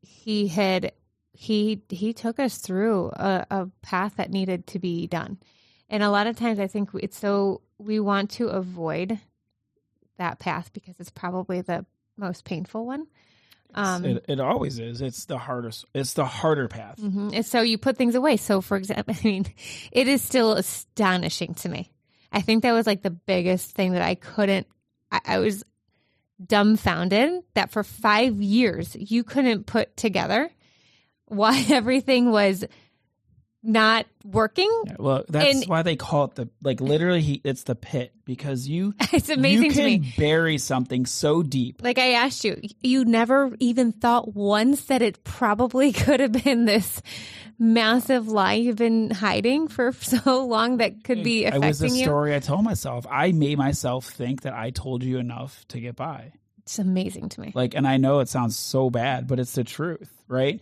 [0.00, 0.92] he had
[1.32, 5.38] he he took us through a, a path that needed to be done.
[5.88, 9.18] And a lot of times i think it's so we want to avoid
[10.18, 13.06] that path because it's probably the most painful one
[13.74, 15.00] um it, it always is.
[15.00, 15.84] It's the hardest.
[15.94, 16.98] It's the harder path.
[16.98, 17.34] mhm.
[17.34, 19.46] and so you put things away so for example i mean
[19.92, 21.90] it is still astonishing to me
[22.32, 24.66] i think that was like the biggest thing that i couldn't
[25.12, 25.64] i, I was
[26.44, 30.50] dumbfounded that for five years you couldn't put together
[31.26, 32.64] why everything was
[33.62, 37.20] not working Yeah, well, that's And- why they call it the like literally.
[37.20, 41.42] He, it's the pit because you it's amazing you to can me bury something so
[41.42, 41.82] deep.
[41.82, 46.64] like I asked you, you never even thought once that it probably could have been
[46.64, 47.02] this
[47.58, 51.98] massive lie you've been hiding for so long that could be It was the affecting
[51.98, 52.04] you.
[52.06, 53.06] story I told myself.
[53.10, 56.32] I made myself think that I told you enough to get by.
[56.60, 57.52] It's amazing to me.
[57.54, 60.60] Like, and I know it sounds so bad, but it's the truth, right?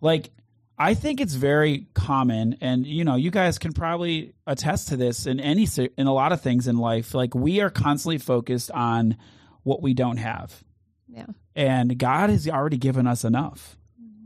[0.00, 0.30] Like,
[0.78, 5.26] I think it's very common, and you know, you guys can probably attest to this
[5.26, 7.14] in any in a lot of things in life.
[7.14, 9.16] Like, we are constantly focused on
[9.62, 10.62] what we don't have,
[11.08, 11.26] Yeah.
[11.54, 13.78] and God has already given us enough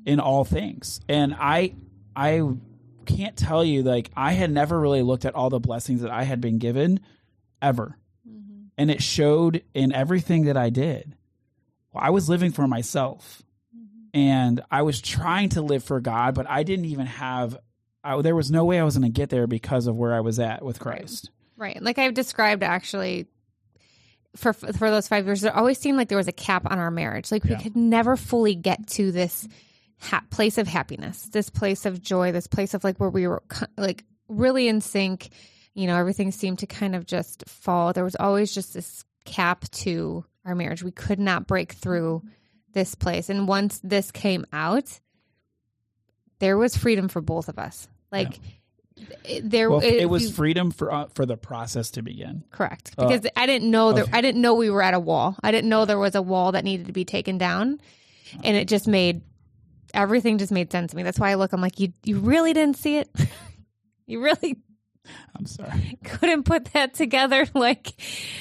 [0.04, 1.00] in all things.
[1.08, 1.74] And I,
[2.16, 2.42] I
[3.06, 6.24] can't tell you like I had never really looked at all the blessings that I
[6.24, 7.00] had been given
[7.60, 7.96] ever
[8.28, 8.64] mm-hmm.
[8.78, 11.14] and it showed in everything that I did.
[11.94, 13.42] I was living for myself,
[14.14, 17.57] and I was trying to live for God, but I didn't even have.
[18.03, 20.20] I, there was no way I was going to get there because of where I
[20.20, 21.31] was at with Christ.
[21.57, 21.81] Right.
[21.83, 23.27] Like I've described actually
[24.37, 26.90] for for those 5 years it always seemed like there was a cap on our
[26.90, 27.31] marriage.
[27.31, 27.59] Like we Yeah.
[27.61, 29.46] could never fully get to this
[30.01, 33.42] ha- place of happiness, this place of joy, this place of like where we were
[33.49, 35.29] co- like really in sync.
[35.75, 37.92] You know, everything seemed to kind of just fall.
[37.92, 40.83] There was always just this cap to our marriage.
[40.83, 42.23] We could not break through
[42.72, 43.28] this place.
[43.28, 44.98] And once this came out,
[46.38, 47.88] there was freedom for both of us.
[48.12, 48.38] Like
[49.24, 52.44] it- there Well, if it was you- freedom for uh, for the process to begin.
[52.50, 52.92] Correct.
[52.98, 54.12] Uh, Because I didn't know that okay.
[54.12, 55.37] I didn't know we were at a wall.
[55.42, 57.80] I didn't know there was a wall that needed to be taken down.
[58.44, 59.22] And it just made
[59.94, 61.02] everything just made sense to me.
[61.02, 63.11] That's why I look, I'm like, you you really didn't see it?
[64.06, 64.56] you really
[65.37, 65.98] I'm sorry.
[66.04, 67.46] couldn't put that together.
[67.54, 67.88] Like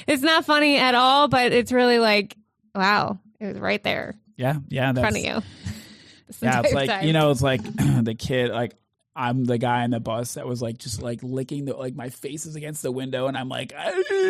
[0.07, 2.35] it's not funny at all, but it's really like,
[2.75, 5.41] wow, it was right there Yeah, yeah, in that's front of you.
[6.41, 6.61] Yeah.
[6.63, 7.07] It's like time.
[7.07, 7.61] you know, it's like
[8.03, 8.51] the kid.
[8.51, 8.75] Like
[9.15, 12.09] I'm the guy in the bus that was like just like licking the like my
[12.09, 13.73] face is against the window, and I'm like,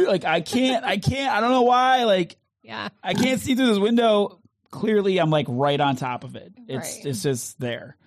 [0.08, 2.38] like I can't, I can't, I don't know why, like.
[2.64, 2.88] Yeah.
[3.04, 4.40] I can't see through this window.
[4.72, 6.54] Clearly, I'm like right on top of it.
[6.70, 7.06] It's Right.
[7.08, 7.98] it's just there.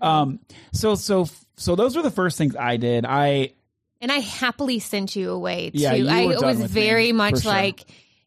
[0.00, 0.40] Um.
[0.72, 1.26] So so
[1.56, 3.04] so those were the first things I did.
[3.06, 3.52] I
[4.00, 5.78] And I happily sent you away too.
[5.78, 7.52] Yeah, you I were it done was me, very for much sure.
[7.52, 7.84] like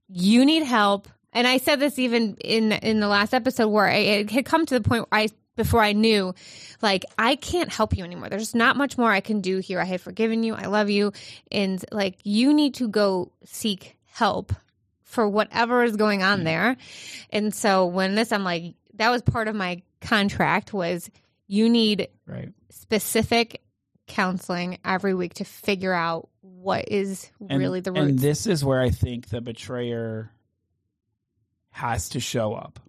[0.07, 1.09] you need help.
[1.33, 4.65] And I said this even in in the last episode where I, it had come
[4.65, 6.33] to the point where I before I knew,
[6.81, 8.29] like I can't help you anymore.
[8.29, 9.79] There's not much more I can do here.
[9.79, 10.55] I have forgiven you.
[10.55, 11.11] I love you,
[11.51, 14.53] and like you need to go seek help
[15.03, 16.43] for whatever is going on mm.
[16.45, 16.77] there.
[17.29, 21.09] And so when this, I'm like, that was part of my contract was
[21.47, 22.49] you need right.
[22.69, 23.61] specific
[24.07, 27.99] counseling every week to figure out what is And, really the root.
[28.01, 30.31] and this is where I think the betrayer
[31.73, 32.79] has to show up.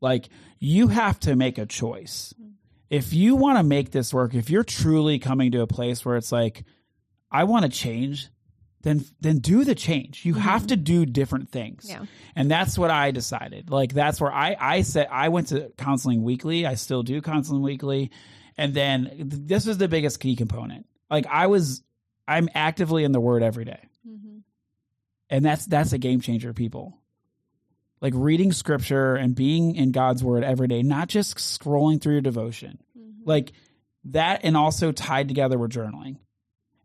[0.00, 2.34] Like you have to make a choice.
[2.90, 6.16] If you want to make this work, if you're truly coming to a place where
[6.16, 6.64] it's like,
[7.30, 8.28] I want to change,
[8.82, 10.24] then then do the change.
[10.24, 10.68] You have mm-hmm.
[10.68, 11.86] to do different things.
[11.88, 12.04] Yeah.
[12.36, 13.70] And that's what I decided.
[13.70, 16.66] Like that's where I I said I went to counseling weekly.
[16.66, 18.10] I still do counseling weekly.
[18.56, 20.86] And then th- this was the biggest key component.
[21.10, 21.82] Like I was
[22.28, 23.88] I'm actively in the word every day.
[24.06, 24.38] Mm-hmm.
[25.30, 27.00] And that's that's a game changer, people.
[28.00, 32.22] Like reading scripture and being in God's word every day, not just scrolling through your
[32.22, 32.78] devotion.
[32.98, 33.28] Mm-hmm.
[33.28, 33.52] Like
[34.06, 36.18] that and also tied together with journaling.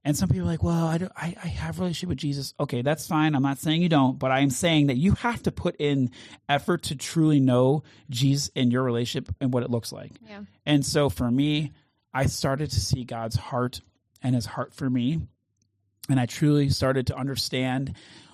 [0.05, 2.53] And some people are like, well, I, don't, I, I have a relationship with Jesus.
[2.59, 3.35] Okay, that's fine.
[3.35, 6.11] I'm not saying you don't, but I am saying that you have to put in
[6.47, 10.13] effort to truly know Jesus in your relationship and what it looks like.
[10.25, 10.43] Yeah.
[10.65, 11.73] And so for me,
[12.13, 13.81] I started to see God's heart
[14.23, 15.19] and his heart for me.
[16.09, 17.93] And I truly started to understand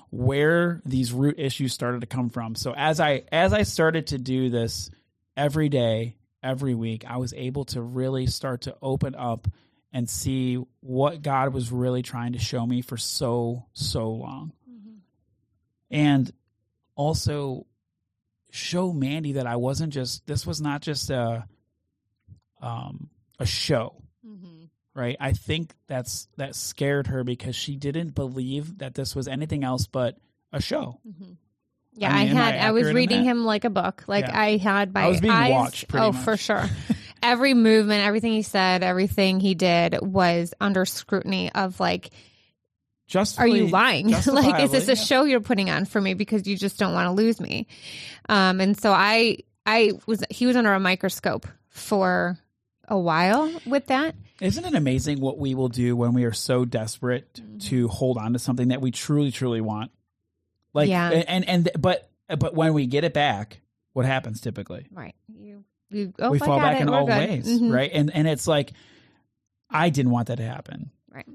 [0.09, 2.55] where these root issues started to come from.
[2.55, 4.89] So as I as I started to do this
[5.35, 9.47] every day, every week, I was able to really start to open up
[9.91, 14.51] and see what God was really trying to show me for so so long.
[15.91, 16.31] And
[16.95, 17.65] also
[18.51, 21.45] show Mandy that I wasn't just this was not just a
[22.61, 24.01] um a show
[24.95, 29.63] right i think that's that scared her because she didn't believe that this was anything
[29.63, 30.17] else but
[30.51, 30.99] a show
[31.97, 32.55] Yeah, I I, mean, I had.
[32.55, 34.03] I, was reading him like a book.
[34.07, 34.39] Like Yeah.
[34.39, 35.51] I had my I was being eyes.
[35.51, 36.23] watched pretty oh, much.
[36.23, 36.65] for sure.
[37.23, 42.11] Every movement, everything he said, everything he did was under scrutiny of like,
[43.07, 44.09] just are you lying?
[44.27, 44.95] like, is this a yeah.
[44.95, 47.67] show you're putting on for me because you just don't want to lose me?
[48.27, 50.23] Um, and so I, I was.
[50.29, 52.37] He was under a microscope for
[52.87, 54.15] a while with that.
[54.41, 57.57] isn't it amazing what we will do when we are so desperate Mm-hmm.
[57.59, 59.91] to hold on to something that we truly truly want
[60.73, 61.09] like Yeah.
[61.09, 63.61] and and but but when we get it back
[63.93, 65.15] what happens typically Right.
[65.27, 65.63] You.
[65.89, 66.13] You.
[66.19, 67.29] Oh, we fall back in old good.
[67.29, 67.73] ways Mhm.
[67.73, 68.73] right and and it's like
[69.69, 71.25] i didn't want that to happen Right.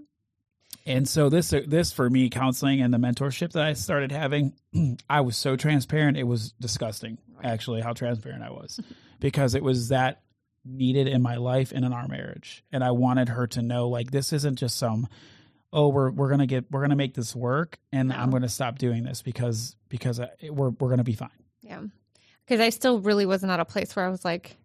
[0.86, 4.54] And so this this for me counseling and the mentorship that I started having,
[5.10, 6.16] I was so transparent.
[6.16, 8.80] It was disgusting, actually, how transparent I was,
[9.20, 10.22] because it was that
[10.64, 14.10] needed in my life and in our marriage, and I wanted her to know like
[14.10, 15.08] this isn't just some,
[15.72, 19.04] oh we're we're gonna get we're gonna make this work, and I'm gonna stop doing
[19.04, 21.30] this because because I, we're we're gonna be fine.
[21.62, 21.82] Yeah.
[22.44, 24.56] Because I still really wasn't at a place where I was like,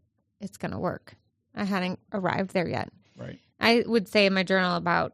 [0.42, 1.14] it's going to work.
[1.54, 2.90] I hadn't arrived there yet.
[3.16, 3.40] Right.
[3.60, 5.14] I would say in my journal about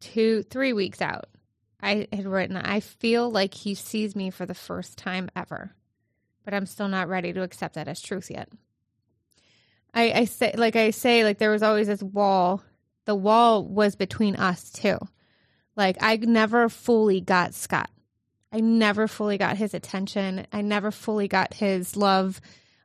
[0.00, 1.26] two, three weeks out,
[1.82, 5.74] I had written, I feel like he sees me for the first time ever,
[6.44, 8.48] but I'm still not ready to accept that as truth yet.
[9.92, 12.62] I, I say, like I say, like there was always this wall.
[13.06, 14.98] The wall was between us too.
[15.76, 17.90] Like I never fully got Scott.
[18.52, 20.46] I never fully got his attention.
[20.52, 22.40] I never fully got his love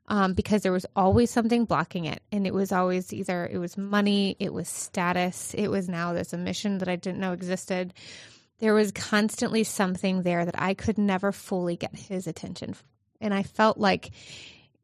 [0.08, 2.22] um, because there was always something blocking it.
[2.32, 6.34] And it was always either it was money, it was status, it was now this
[6.34, 7.94] mission that I didn't know existed.
[8.60, 12.76] There was constantly something there that I could never fully get his attention.
[13.20, 14.12] And I felt like,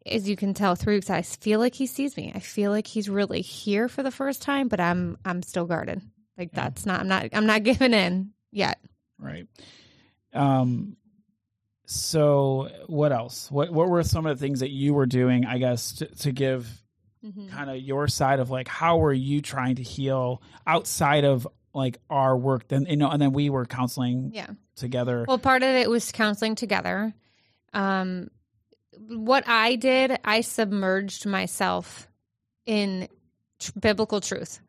[0.06, 2.32] as you can tell through, because I feel like he sees me.
[2.34, 6.02] I feel like he's really here for the first time, but I'm I'm still guarded.
[6.38, 6.64] Like Yeah.
[6.70, 8.80] that's not I'm not I'm not giving in yet.
[9.20, 9.48] Right.
[10.34, 10.96] Um.
[11.86, 13.52] So what else?
[13.52, 15.46] What what were some of the things that you were doing?
[15.46, 16.68] I guess to, to give
[17.52, 21.98] kind of your side of like how were you trying to heal outside of like
[22.10, 22.68] our work?
[22.68, 24.48] Then you know, and then we were counseling Yeah.
[24.76, 25.26] together.
[25.28, 27.14] Well, part of it was counseling together.
[27.74, 28.30] Um,
[28.98, 32.08] what I did, I submerged myself
[32.66, 33.08] in
[33.60, 34.60] tr- biblical truth.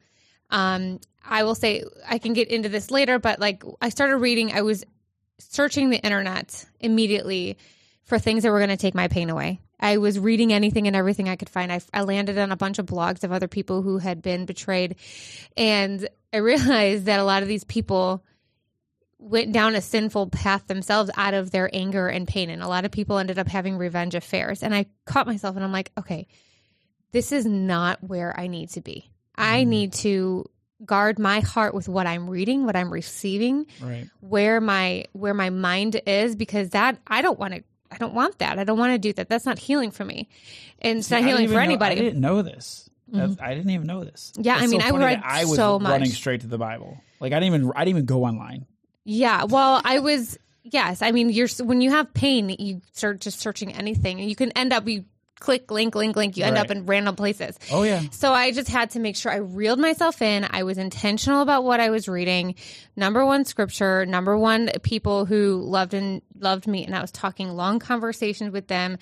[0.51, 4.53] Um, I will say I can get into this later, but like I started reading,
[4.53, 4.85] I was
[5.39, 7.59] searching the internet immediately
[8.05, 9.61] for things that were going to take my pain away.
[9.81, 11.73] I was reading anything and everything I could find.
[11.73, 14.97] I, I landed on a bunch of blogs of other people who had been betrayed.
[15.57, 18.25] And I realized that a lot of these people
[19.23, 22.51] went down a sinful path themselves out of their anger and pain.
[22.51, 24.63] And a lot of people ended up having revenge affairs.
[24.63, 26.27] And I caught myself and I'm like, okay,
[27.13, 29.11] this is not where I need to be.
[29.37, 29.71] I mm-hmm.
[29.71, 30.51] need to
[30.85, 34.09] guard my heart with what I'm reading, what I'm receiving, right.
[34.21, 38.39] where my where my mind is because that I don't want to I don't want
[38.39, 38.59] that.
[38.59, 39.29] I don't want to do that.
[39.29, 40.29] That's not healing for me.
[40.81, 41.97] And it's See, not healing for know- anybody.
[41.97, 42.89] I didn't know this.
[43.07, 43.45] That's- mm-hmm.
[43.45, 44.33] I didn't even know this.
[44.37, 46.99] Yeah, I mean, so I read I was so running straight to the Bible.
[47.21, 48.67] Like I didn't even I didn't even go online.
[49.05, 51.03] Yeah, well, I was yes.
[51.03, 54.53] I mean, you're when you have pain, you start just searching anything, and you can
[54.53, 55.05] end up you
[55.41, 56.37] click, link, link, link.
[56.37, 56.65] You end Right.
[56.65, 57.59] up in random places.
[57.73, 58.03] Oh yeah.
[58.13, 60.47] So I just had to make sure I reeled myself in.
[60.49, 62.55] I was intentional about what I was reading.
[62.95, 67.49] Number one scripture, number one people who loved and loved me, and I was talking
[67.49, 68.99] long conversations with them.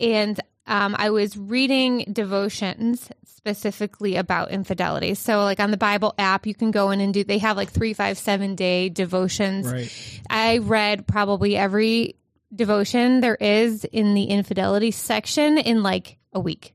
[0.00, 5.14] And um, I was reading devotions specifically about infidelity.
[5.14, 7.24] So like on the Bible app, you can go in and do.
[7.24, 9.66] They have like three, five, seven day devotions.
[9.66, 10.20] Right.
[10.30, 12.16] I read probably every
[12.54, 16.74] devotion there is in the infidelity section in like a week.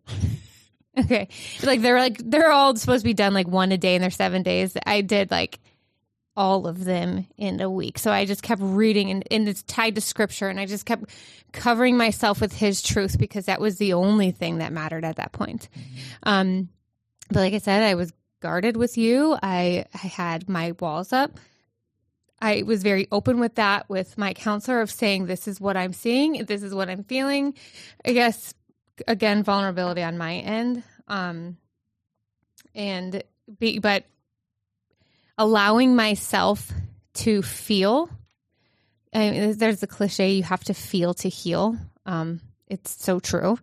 [1.00, 1.30] okay.
[1.64, 4.12] Like they're like they're all supposed to be done like one a day in their
[4.12, 4.76] 7 days.
[4.86, 5.60] I did like
[6.38, 7.98] all of them in a week.
[7.98, 11.06] So I just kept reading and, and it's tied to scripture and I just kept
[11.52, 15.32] covering myself with his truth because that was the only thing that mattered at that
[15.32, 15.68] point.
[16.24, 16.70] Um
[17.30, 19.36] but like I said, I was guarded with you.
[19.42, 21.40] I I had my walls up.
[22.40, 25.92] I was very open with that with my counselor of saying this is what I'm
[25.92, 27.56] seeing, this is what I'm feeling.
[28.06, 28.54] I guess
[29.08, 30.84] again vulnerability on my end.
[31.08, 31.58] Um
[32.76, 33.24] and
[33.60, 34.06] be but
[35.38, 36.72] allowing myself
[37.16, 38.10] to feel
[39.14, 41.78] I mean, there's a cliche you have to feel to heal.
[42.06, 43.58] Um it's so true.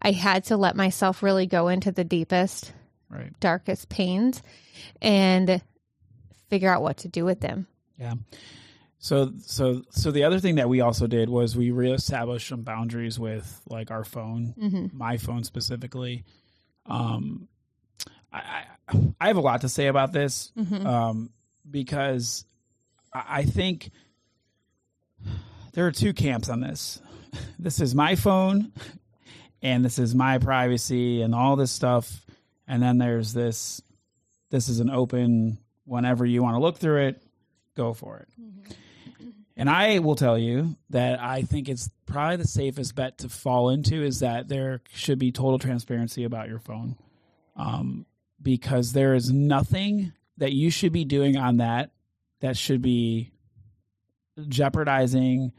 [0.00, 2.72] I had to let myself really go into the deepest
[3.08, 3.32] Right.
[3.38, 4.42] darkest pains
[5.00, 5.62] and
[6.50, 7.66] figure out what to do with them.
[7.98, 8.14] Yeah.
[8.98, 13.18] So so so the other thing that we also did was we reestablished some boundaries
[13.18, 14.96] with like our phone, Mm-hmm.
[14.98, 16.24] my phone specifically.
[16.86, 17.46] Um,
[18.32, 18.64] I
[19.20, 20.86] I, have a lot to say about this Mm-hmm.
[20.86, 21.30] um,
[21.68, 22.44] because
[23.12, 23.90] I, I think
[25.72, 27.00] there are two camps on this.
[27.58, 28.72] This is my phone,
[29.60, 32.24] and this is my privacy, and all this stuff.
[32.66, 33.82] And then there's this.
[34.48, 35.58] This is an open.
[35.84, 37.22] Whenever you want to look through it,
[37.76, 38.28] go for it.
[39.56, 43.68] And I will tell you that I think it's probably the safest bet to fall
[43.70, 46.96] into is that there should be total transparency about your phone.
[47.56, 48.06] Um,
[48.40, 51.90] because there is nothing that you should be doing on that
[52.40, 53.32] that should be
[54.48, 55.52] jeopardizing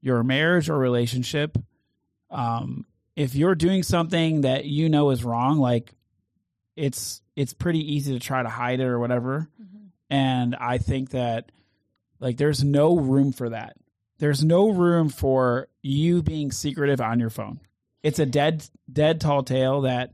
[0.00, 1.58] your marriage or relationship.
[2.30, 5.92] Um, if you're doing something that you know is wrong, like
[6.76, 9.48] it's it's pretty easy to try to hide it or whatever.
[10.08, 11.52] And I think that
[12.18, 13.76] like there's no room for that.
[14.18, 17.60] There's no room for you being secretive on your phone.
[18.02, 20.12] It's a dead dead tall tale that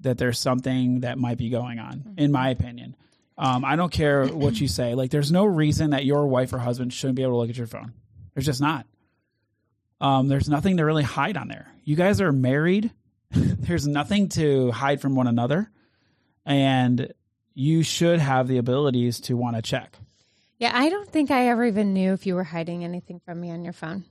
[0.00, 2.96] that there's something that might be going on, in my opinion.
[3.36, 4.94] Um, I don't care what you say.
[4.94, 7.56] Like, there's no reason that your wife or husband shouldn't be able to look at
[7.56, 7.92] your phone.
[8.34, 8.86] There's just not.
[10.00, 11.68] Um, there's nothing to really hide on there.
[11.84, 12.90] You guys are married.
[13.30, 15.70] there's nothing to hide from one another,
[16.46, 17.12] and
[17.54, 19.96] you should have the abilities to want to check.
[20.58, 23.50] Yeah, I don't think I ever even knew if you were hiding anything from me
[23.50, 24.04] on your phone.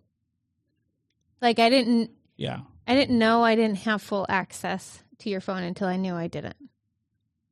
[1.41, 5.63] Like I didn't Yeah, I didn't know I didn't have full access to your phone
[5.63, 6.57] until I knew I didn't.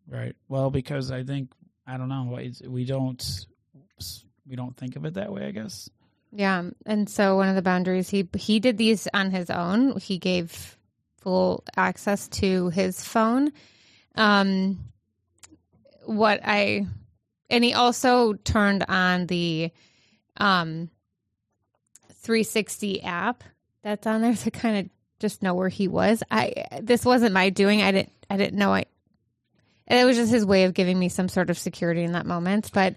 [0.09, 0.35] right.
[0.49, 1.51] Well, because I think
[1.85, 2.37] I don't know.
[2.67, 3.45] We don't
[4.47, 5.45] we don't think of it that way.
[5.45, 5.89] I guess.
[6.31, 9.97] Yeah, and so one of the boundaries he he did these on his own.
[9.99, 10.77] He gave
[11.21, 13.51] full access to his phone.
[14.15, 14.79] Um
[16.05, 16.85] what I
[17.49, 19.71] and he also turned on the
[20.37, 20.89] um
[22.21, 23.43] 360 app
[23.83, 24.89] that's on there to kind of
[25.19, 26.23] just know where he was.
[26.31, 27.81] I this wasn't my doing.
[27.81, 28.85] I didn't I didn't know I
[29.89, 32.71] it was just his way of giving me some sort of security in that moment.
[32.73, 32.95] But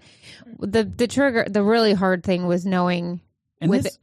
[0.59, 3.21] the the trigger the really hard thing was knowing
[3.61, 3.97] And with this,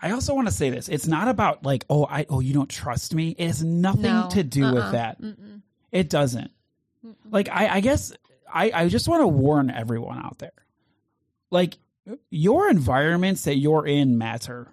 [0.00, 2.70] I also want to say this: it's not about like, oh, I, oh, you don't
[2.70, 3.34] trust me.
[3.38, 4.28] It has nothing No.
[4.32, 4.74] to do Uh-uh.
[4.74, 5.20] with that.
[5.20, 5.60] Mm-mm.
[5.90, 6.50] It doesn't.
[7.30, 8.12] Like, I, I guess
[8.52, 10.52] I, I just want to warn everyone out there.
[11.50, 11.74] Like,
[12.30, 14.68] your environments that you're in matter.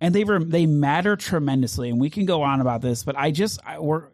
[0.00, 1.88] And they rem- they matter tremendously.
[1.90, 4.04] And we can go on about this, but I just I, we're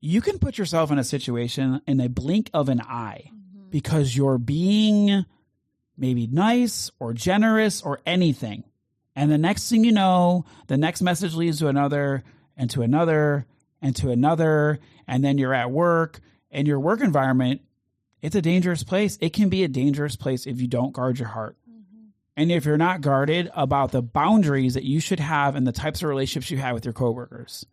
[0.00, 3.70] you can put yourself in a situation in a blink of an eye Mm-hmm.
[3.70, 5.24] because you're being
[5.96, 8.64] maybe nice or generous or anything.
[9.14, 12.24] And the next thing you know, the next message leads to another
[12.56, 13.46] and to another
[13.82, 14.78] and to another.
[15.06, 17.60] And then you're at work and your work environment,
[18.22, 19.18] it's a dangerous place.
[19.20, 21.56] It can be a dangerous place if you don't guard your heart.
[22.36, 26.02] And if you're not guarded about the boundaries that you should have and the types
[26.02, 27.66] of relationships you have with your coworkers.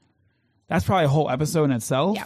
[0.67, 2.17] That's probably a whole episode in itself.
[2.17, 2.25] Yeah.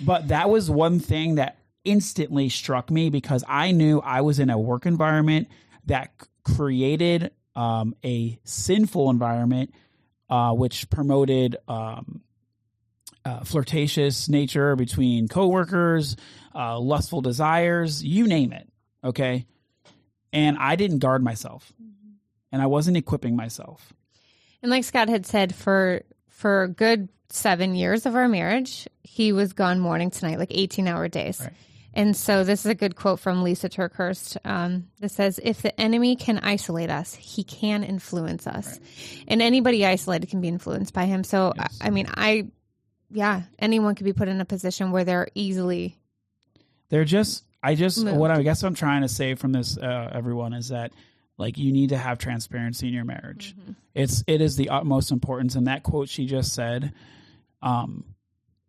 [0.00, 4.50] But that was one thing that instantly struck me because I knew I was in
[4.50, 5.48] a work environment
[5.86, 6.12] that
[6.42, 9.74] created um, a sinful environment,
[10.28, 12.22] uh, which promoted um,
[13.24, 16.16] uh, flirtatious nature between coworkers,
[16.54, 18.68] uh, lustful desires, you name it.
[19.04, 19.46] Okay.
[20.34, 21.72] And I didn't guard myself
[22.52, 23.92] and I wasn't equipping myself.
[24.62, 29.32] And like Scott had said, for for a good seven years of our marriage, he
[29.32, 31.40] was gone morning to night, like 18 hour days.
[31.40, 31.52] Right.
[31.94, 35.80] And so this is a good quote from Lisa TerKeurst um, that says, If the
[35.80, 38.80] enemy can isolate us, he can influence us.
[39.28, 41.22] And anybody isolated can be influenced by him.
[41.22, 41.78] So, Yes.
[41.80, 42.48] I, I mean, I,
[43.10, 45.96] yeah, anyone could be put in a position where they're easily,
[46.88, 48.18] They're just, I just, Moved.
[48.18, 50.92] what I guess I'm trying to say from this, uh, everyone, is that
[51.38, 53.56] like you need to have transparency in your marriage.
[53.94, 55.54] It's, it is the utmost importance.
[55.54, 56.92] And that quote she just said,
[57.62, 58.04] um,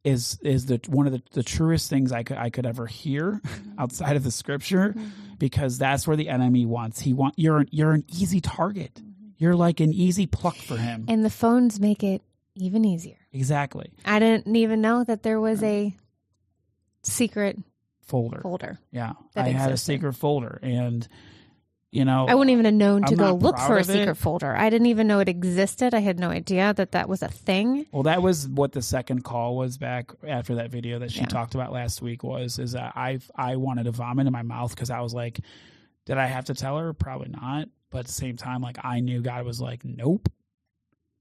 [0.06, 3.42] is is the one of the, the truest things I could I could ever hear
[3.80, 4.96] outside of the scripture
[5.40, 9.02] because that's where the enemy wants he want you're you're an easy target
[9.38, 12.22] you're like an easy pluck for him and the phones make it
[12.56, 13.18] even easier.
[13.34, 15.96] exactly I didn't even know that there was a
[17.02, 17.58] secret
[18.06, 18.80] folder folder.
[18.92, 21.08] yeah that I had a secret folder and
[21.92, 23.86] you know I wouldn't even have known to I'm go look for a it.
[23.86, 24.56] secret folder.
[24.56, 25.94] I didn't even know it existed.
[25.94, 27.86] I had no idea that that was a thing.
[27.92, 31.28] Well, that was what the second call was back after that video that she Yeah.
[31.28, 34.72] talked about last week was is that I I wanted to vomit in my mouth
[34.76, 35.40] because I was like,
[36.06, 36.92] did I have to tell her?
[36.94, 37.70] Probably not.
[37.92, 40.28] But at the same time, like I knew God was like, nope.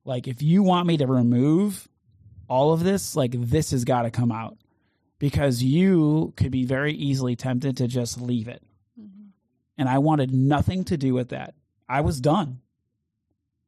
[0.04, 1.86] Like if you want me to remove
[2.48, 4.58] all of this, like this has got to come out
[5.18, 8.62] because you could be very easily tempted to just leave it.
[9.00, 9.28] Mm-hmm.
[9.78, 11.54] And I wanted nothing to do with that.
[11.88, 12.60] I was done.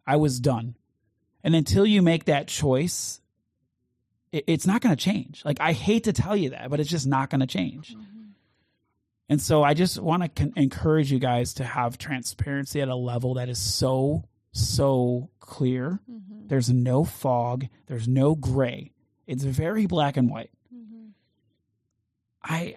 [0.06, 0.76] I was done.
[1.42, 3.20] And until you make that choice,
[4.32, 5.44] it, it's not going to change.
[5.44, 7.94] Like I hate to tell you that, but it's just not going to change.
[7.94, 8.02] Mm-hmm.
[9.28, 12.94] And so I just want to con- encourage you guys to have transparency at a
[12.94, 16.00] level that is so so clear.
[16.10, 16.48] Mm-hmm.
[16.48, 18.92] There's no fog, there's no gray.
[19.26, 20.50] It's very black and white.
[22.48, 22.76] I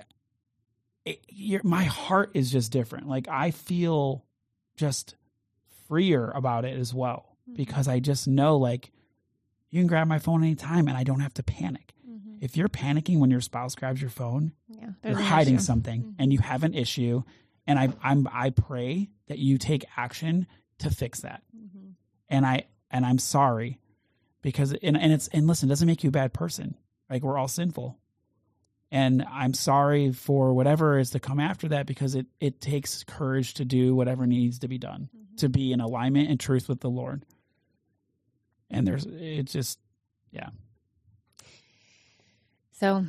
[1.05, 3.07] it, my heart is just different.
[3.07, 4.25] Like I feel
[4.75, 5.15] just
[5.87, 8.91] freer about it as well because I just know like
[9.69, 11.93] you can grab my phone anytime and I don't have to panic.
[12.41, 15.63] If you're panicking when your spouse grabs your phone, Yeah, you're hiding issue.
[15.63, 17.23] something and you have an issue
[17.67, 20.47] and I I'm I pray that you take action
[20.79, 21.43] to fix that.
[22.29, 23.79] And I and I'm sorry
[24.41, 26.75] because and, and it's and listen, it doesn't make you a bad person.
[27.09, 27.97] Like we're all sinful.
[28.91, 33.55] And I'm sorry for whatever is to come after that because it it takes courage
[33.55, 35.35] to do whatever needs to be done mm-hmm.
[35.37, 37.23] to be in alignment and truth with the Lord.
[38.71, 39.79] And there's it's just
[40.31, 40.49] yeah.
[42.71, 43.05] So,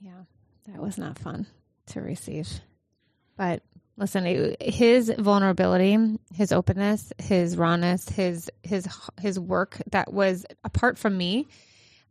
[0.00, 0.22] yeah,
[0.68, 1.46] that was not fun
[1.86, 2.48] to receive.
[3.36, 3.62] But
[3.96, 5.98] listen, it, his vulnerability,
[6.32, 8.86] his openness, his rawness, his his
[9.20, 11.48] his work that was apart from me,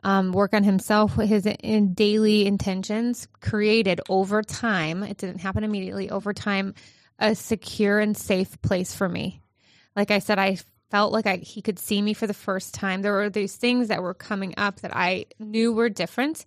[0.03, 5.03] um, work on himself, his in daily intentions created over time.
[5.03, 6.09] It didn't happen immediately.
[6.09, 6.73] Over time,
[7.19, 9.41] a secure and safe place for me.
[9.95, 10.57] Like I said, I
[10.89, 13.01] felt like I, he could see me for the first time.
[13.01, 16.45] There were these things that were coming up that I knew were different.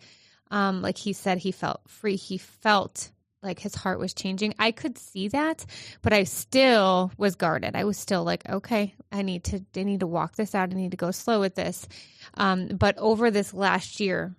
[0.51, 2.17] Um, like he said, he felt free.
[2.17, 3.11] He felt
[3.43, 4.55] like his heart was changing.
[4.59, 5.65] I could see that,
[6.01, 7.75] but I still was guarded.
[7.75, 10.71] I was still like, okay, I need to, I need to walk this out.
[10.71, 11.89] I need to go slow with this.
[12.35, 14.35] Um, but over this last year,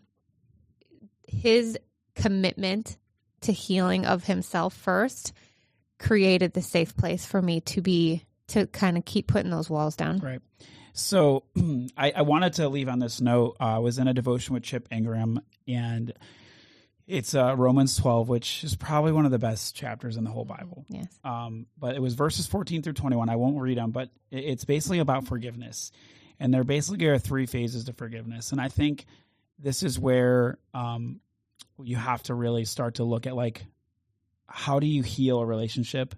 [1.28, 1.78] his
[2.16, 2.98] commitment
[3.42, 5.34] to healing of himself first
[6.00, 9.96] created the safe place for me to be to kind of keep putting those walls
[9.96, 10.20] down.
[10.20, 10.42] Right.
[10.94, 11.44] So
[11.98, 13.58] I, I wanted to leave on this note.
[13.60, 16.14] Uh, I was in a devotion with Chip Ingram, and
[17.08, 20.46] it's uh, Romans 12, which is probably one of the best chapters in the whole
[20.46, 20.86] Bible.
[20.88, 21.08] Yes.
[21.24, 23.30] Um, but it was verses 14 through 21.
[23.30, 25.92] I won't read them, but it's basically about forgiveness.
[26.40, 28.52] And there basically are three phases to forgiveness.
[28.52, 29.06] And I think
[29.60, 31.20] this is where um,
[31.82, 33.66] you have to really start to look at like,
[34.48, 36.16] how do you heal a relationship?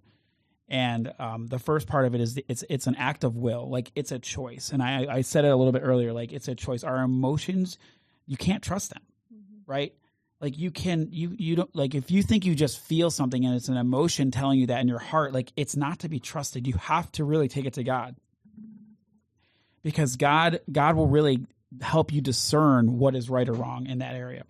[0.68, 3.92] And um, the first part of it is it's it's an act of will, like
[3.94, 4.72] it's a choice.
[4.72, 6.84] And I, I said it a little bit earlier, like it's a choice.
[6.84, 7.78] Our emotions,
[8.26, 9.04] you can't trust them,
[9.68, 9.94] right?
[10.46, 13.56] Like you can you you don't like if you think you just feel something and
[13.56, 16.68] it's an emotion telling you that in your heart, like it's not to be trusted.
[16.68, 18.16] You have to really take it to God
[19.84, 21.46] because God God will really
[21.82, 24.46] help you discern what is right or wrong in that area.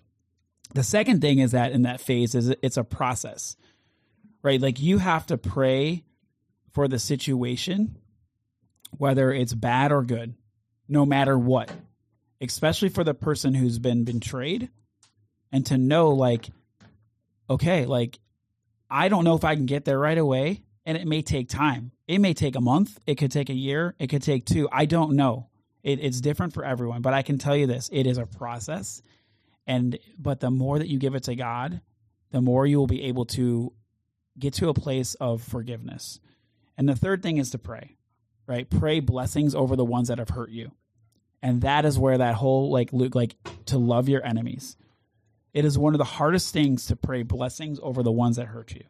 [0.73, 3.55] The second thing is that in that phase is it's a process
[4.45, 4.61] right?
[4.61, 6.03] Like you have to pray
[6.71, 7.97] for the situation,
[8.91, 10.35] whether it's bad or good,
[10.87, 11.71] no matter what,
[12.39, 14.69] especially for the person who's been betrayed,
[15.55, 16.49] and to know, like,
[17.49, 18.19] okay, like,
[18.89, 21.93] I don't know if I can get there right away, and it may take time.
[22.09, 24.67] It may take a month, it could take a year, it could take two.
[24.69, 25.47] I don't know.
[25.81, 29.01] It, it's different for everyone, but I can tell you this it is a process.
[29.65, 31.79] And, but the more that you give it to God,
[32.31, 33.71] the more you will be able to
[34.37, 36.19] get to a place of forgiveness.
[36.77, 37.95] And the third thing is to pray,
[38.45, 38.69] right?
[38.69, 40.73] Pray blessings over the ones that have hurt you.
[41.41, 43.37] And that is where that whole like Luke like
[43.67, 44.75] to love your enemies.
[45.55, 48.73] It is one of the hardest things to pray blessings over the ones that hurt
[48.73, 48.83] you.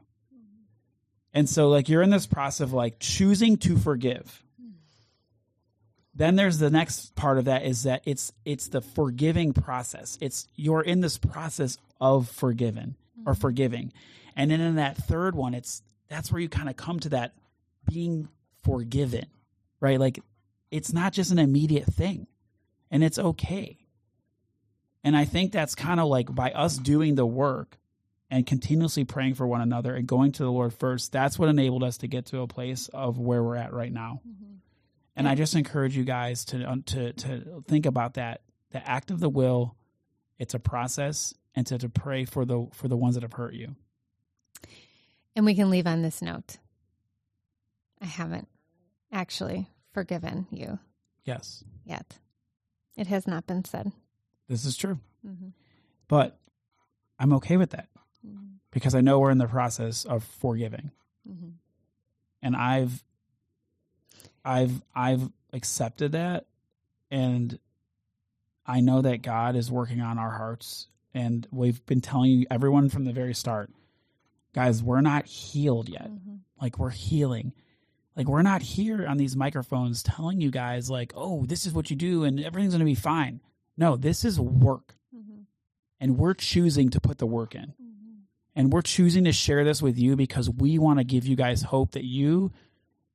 [1.32, 4.44] And so like you're in this process of like choosing to forgive.
[6.16, 10.18] Then there's the next part of that is that it's it's the forgiving process.
[10.22, 12.96] It's you're in this process of forgiven
[13.28, 13.42] or mm-hmm.
[13.42, 13.94] forgiving.
[14.36, 17.36] And then in that third one, it's that's where you kind of come to that
[17.88, 18.28] being
[18.64, 19.28] forgiven,
[19.80, 20.00] right?
[20.00, 20.20] Like
[20.72, 22.26] it's not just an immediate thing
[22.90, 23.85] and it's okay.
[25.06, 27.78] And I think that's kind of like by us doing the work
[28.32, 31.84] and continuously praying for one another and going to the Lord first, that's what enabled
[31.84, 34.22] us to get to a place of where we're at right now.
[34.28, 34.56] Mm-hmm.
[35.16, 38.42] And I just encourage you guys to to to think about that.
[38.72, 39.76] The act of the will,
[40.40, 43.54] it's a process, and to, to pray for the for the ones that have hurt
[43.54, 43.76] you.
[45.36, 46.58] And we can leave on this note.
[48.02, 48.48] I haven't
[49.12, 50.80] actually forgiven you.
[51.24, 51.64] Yes.
[51.86, 52.18] Yet.
[52.98, 53.92] It has not been said.
[54.48, 55.00] This is true.
[55.26, 55.50] Mm-hmm.
[56.08, 56.38] But
[57.20, 57.88] I'm okay with that
[58.26, 58.46] mm-hmm.
[58.72, 60.92] because I know we're in the process of forgiving.
[61.30, 61.50] Mm-hmm.
[62.42, 63.04] And I've
[64.44, 66.46] I've I've accepted that
[67.10, 67.58] and
[68.68, 72.90] I know that God is working on our hearts and we've been telling you everyone
[72.90, 73.72] from the very start
[74.54, 76.36] guys we're not healed yet mm-hmm.
[76.62, 77.54] like we're healing
[78.16, 81.90] like we're not here on these microphones telling you guys like oh this is what
[81.90, 83.40] you do and everything's going to be fine
[83.78, 84.96] no this is work.
[85.16, 85.42] Mm-hmm.
[86.00, 87.74] and we're choosing to put the work in.
[87.82, 88.20] Mm-hmm.
[88.56, 91.62] and we're choosing to share this with you because we want to give you guys
[91.62, 92.52] hope that you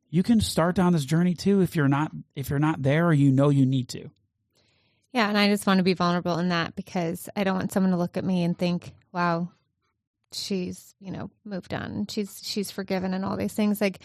[0.09, 3.13] you can start down this journey too if you're not if you're not there or
[3.13, 4.11] you know you need to.
[5.13, 7.91] Yeah and i just want to be vulnerable in that because i don't want someone
[7.93, 9.51] to look at me and think wow
[10.33, 12.07] she's you know moved on.
[12.09, 13.81] She's she's forgiven and all these things.
[13.81, 14.01] Like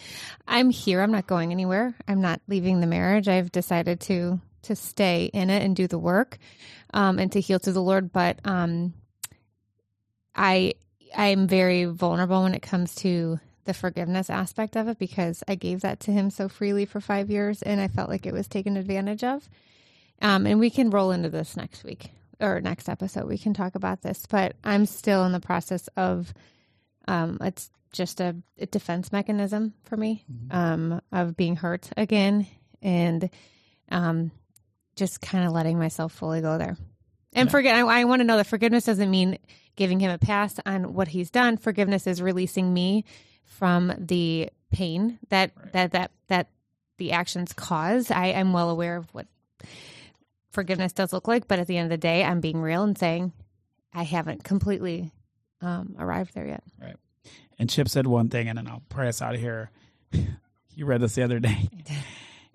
[0.48, 1.02] i'm here.
[1.02, 1.94] I'm not going anywhere.
[2.08, 3.28] I'm not leaving the marriage.
[3.28, 6.38] I've decided to to stay in it and do the work
[6.94, 8.12] um, and to heal to the lord.
[8.12, 8.94] But um
[10.36, 10.74] i
[11.16, 15.82] i'm very vulnerable when it comes to the forgiveness aspect of it because i gave
[15.82, 18.78] that to him so freely for five years and i felt like it was taken
[18.78, 19.48] advantage of.
[20.22, 23.28] Um, and we can roll into this next week or next episode.
[23.28, 26.34] We can talk about this but i'm still in the process of
[27.08, 30.56] um it's just a, a defense mechanism for me mm-hmm.
[30.56, 32.46] um of being hurt again.
[32.82, 33.30] And
[33.90, 34.32] um
[34.96, 36.78] just kind of letting myself fully go there
[37.34, 37.52] and yeah.
[37.52, 39.38] forget i, I want to know that forgiveness doesn't mean
[39.76, 43.06] giving him a pass on what he's done forgiveness is releasing me
[43.44, 45.74] from the pain that right.
[45.74, 46.48] that that that
[46.98, 49.28] the actions cause i am well aware of what
[50.56, 51.48] forgiveness does look like.
[51.48, 53.34] But at the end of the day, I'm being real and saying
[53.94, 55.12] I haven't completely
[55.62, 56.64] um, arrived there yet.
[56.82, 56.96] Right.
[57.60, 59.70] And Chip said one thing, and then I'll pray us out of here.
[60.76, 61.70] you read this the other day.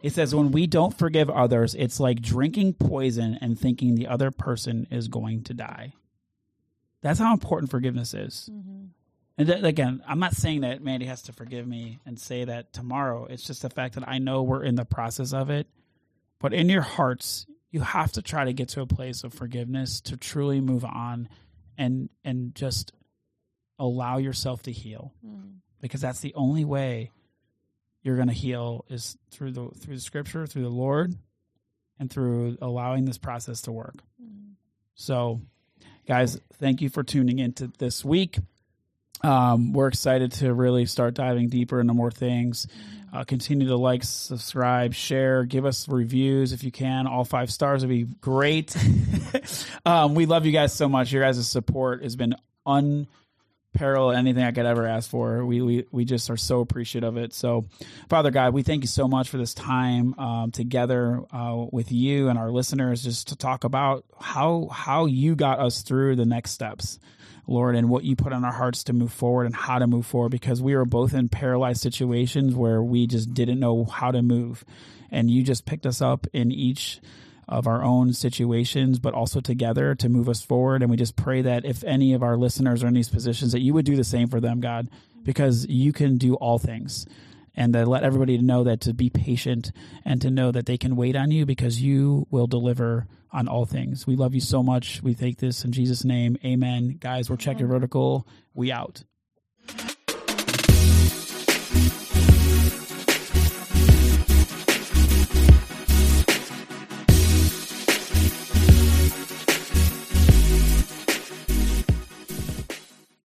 [0.02, 4.30] It says, when we don't forgive others, it's like drinking poison and thinking the other
[4.30, 5.92] person is going to die.
[7.02, 8.48] That's how important forgiveness is.
[8.52, 8.84] Mm-hmm.
[9.38, 12.72] And th- again, I'm not saying that Mandy has to forgive me and say that
[12.72, 13.26] tomorrow.
[13.26, 15.66] It's just the fact that I know we're in the process of it.
[16.38, 20.00] But in your hearts, you have to try to get to a place of forgiveness
[20.02, 21.28] to truly move on
[21.78, 22.92] and and just
[23.78, 25.54] allow yourself to heal mm.
[25.80, 27.10] because that's the only way
[28.02, 31.14] you're going to heal is through the through the scripture through the lord
[31.98, 34.52] and through allowing this process to work mm.
[34.94, 35.40] so
[36.06, 38.38] guys thank you for tuning into this week
[39.22, 42.66] um, we're excited to really start diving deeper into more things.
[43.12, 47.06] Uh, continue to like, subscribe, share, give us reviews if you can.
[47.06, 48.74] All five stars would be great.
[49.84, 51.12] um, we love you guys so much.
[51.12, 52.34] Your guys' support has been
[53.74, 54.14] unparalleled.
[54.14, 55.44] Anything I could ever ask for.
[55.44, 57.32] We, we we just are so appreciative of it.
[57.32, 57.66] So,
[58.08, 62.28] Father God, we thank you so much for this time um, together uh, with you
[62.28, 66.52] and our listeners, just to talk about how how you got us through the next
[66.52, 66.98] steps.
[67.46, 70.06] Lord, and what you put on our hearts to move forward and how to move
[70.06, 74.22] forward because we were both in paralyzed situations where we just didn't know how to
[74.22, 74.64] move.
[75.10, 77.00] And you just picked us up in each
[77.50, 80.82] of our own situations, but also together to move us forward.
[80.82, 83.60] And we just pray that if any of our listeners are in these positions, that
[83.60, 84.88] you would do the same for them, God,
[85.24, 87.06] because you can do all things
[87.54, 89.72] and to let everybody know that to be patient
[90.04, 93.66] and to know that they can wait on you because you will deliver on all
[93.66, 94.06] things.
[94.06, 95.02] We love you so much.
[95.02, 96.36] We take this in Jesus' name.
[96.44, 96.98] Amen.
[97.00, 98.26] Guys, we're checking vertical.
[98.54, 99.02] We out.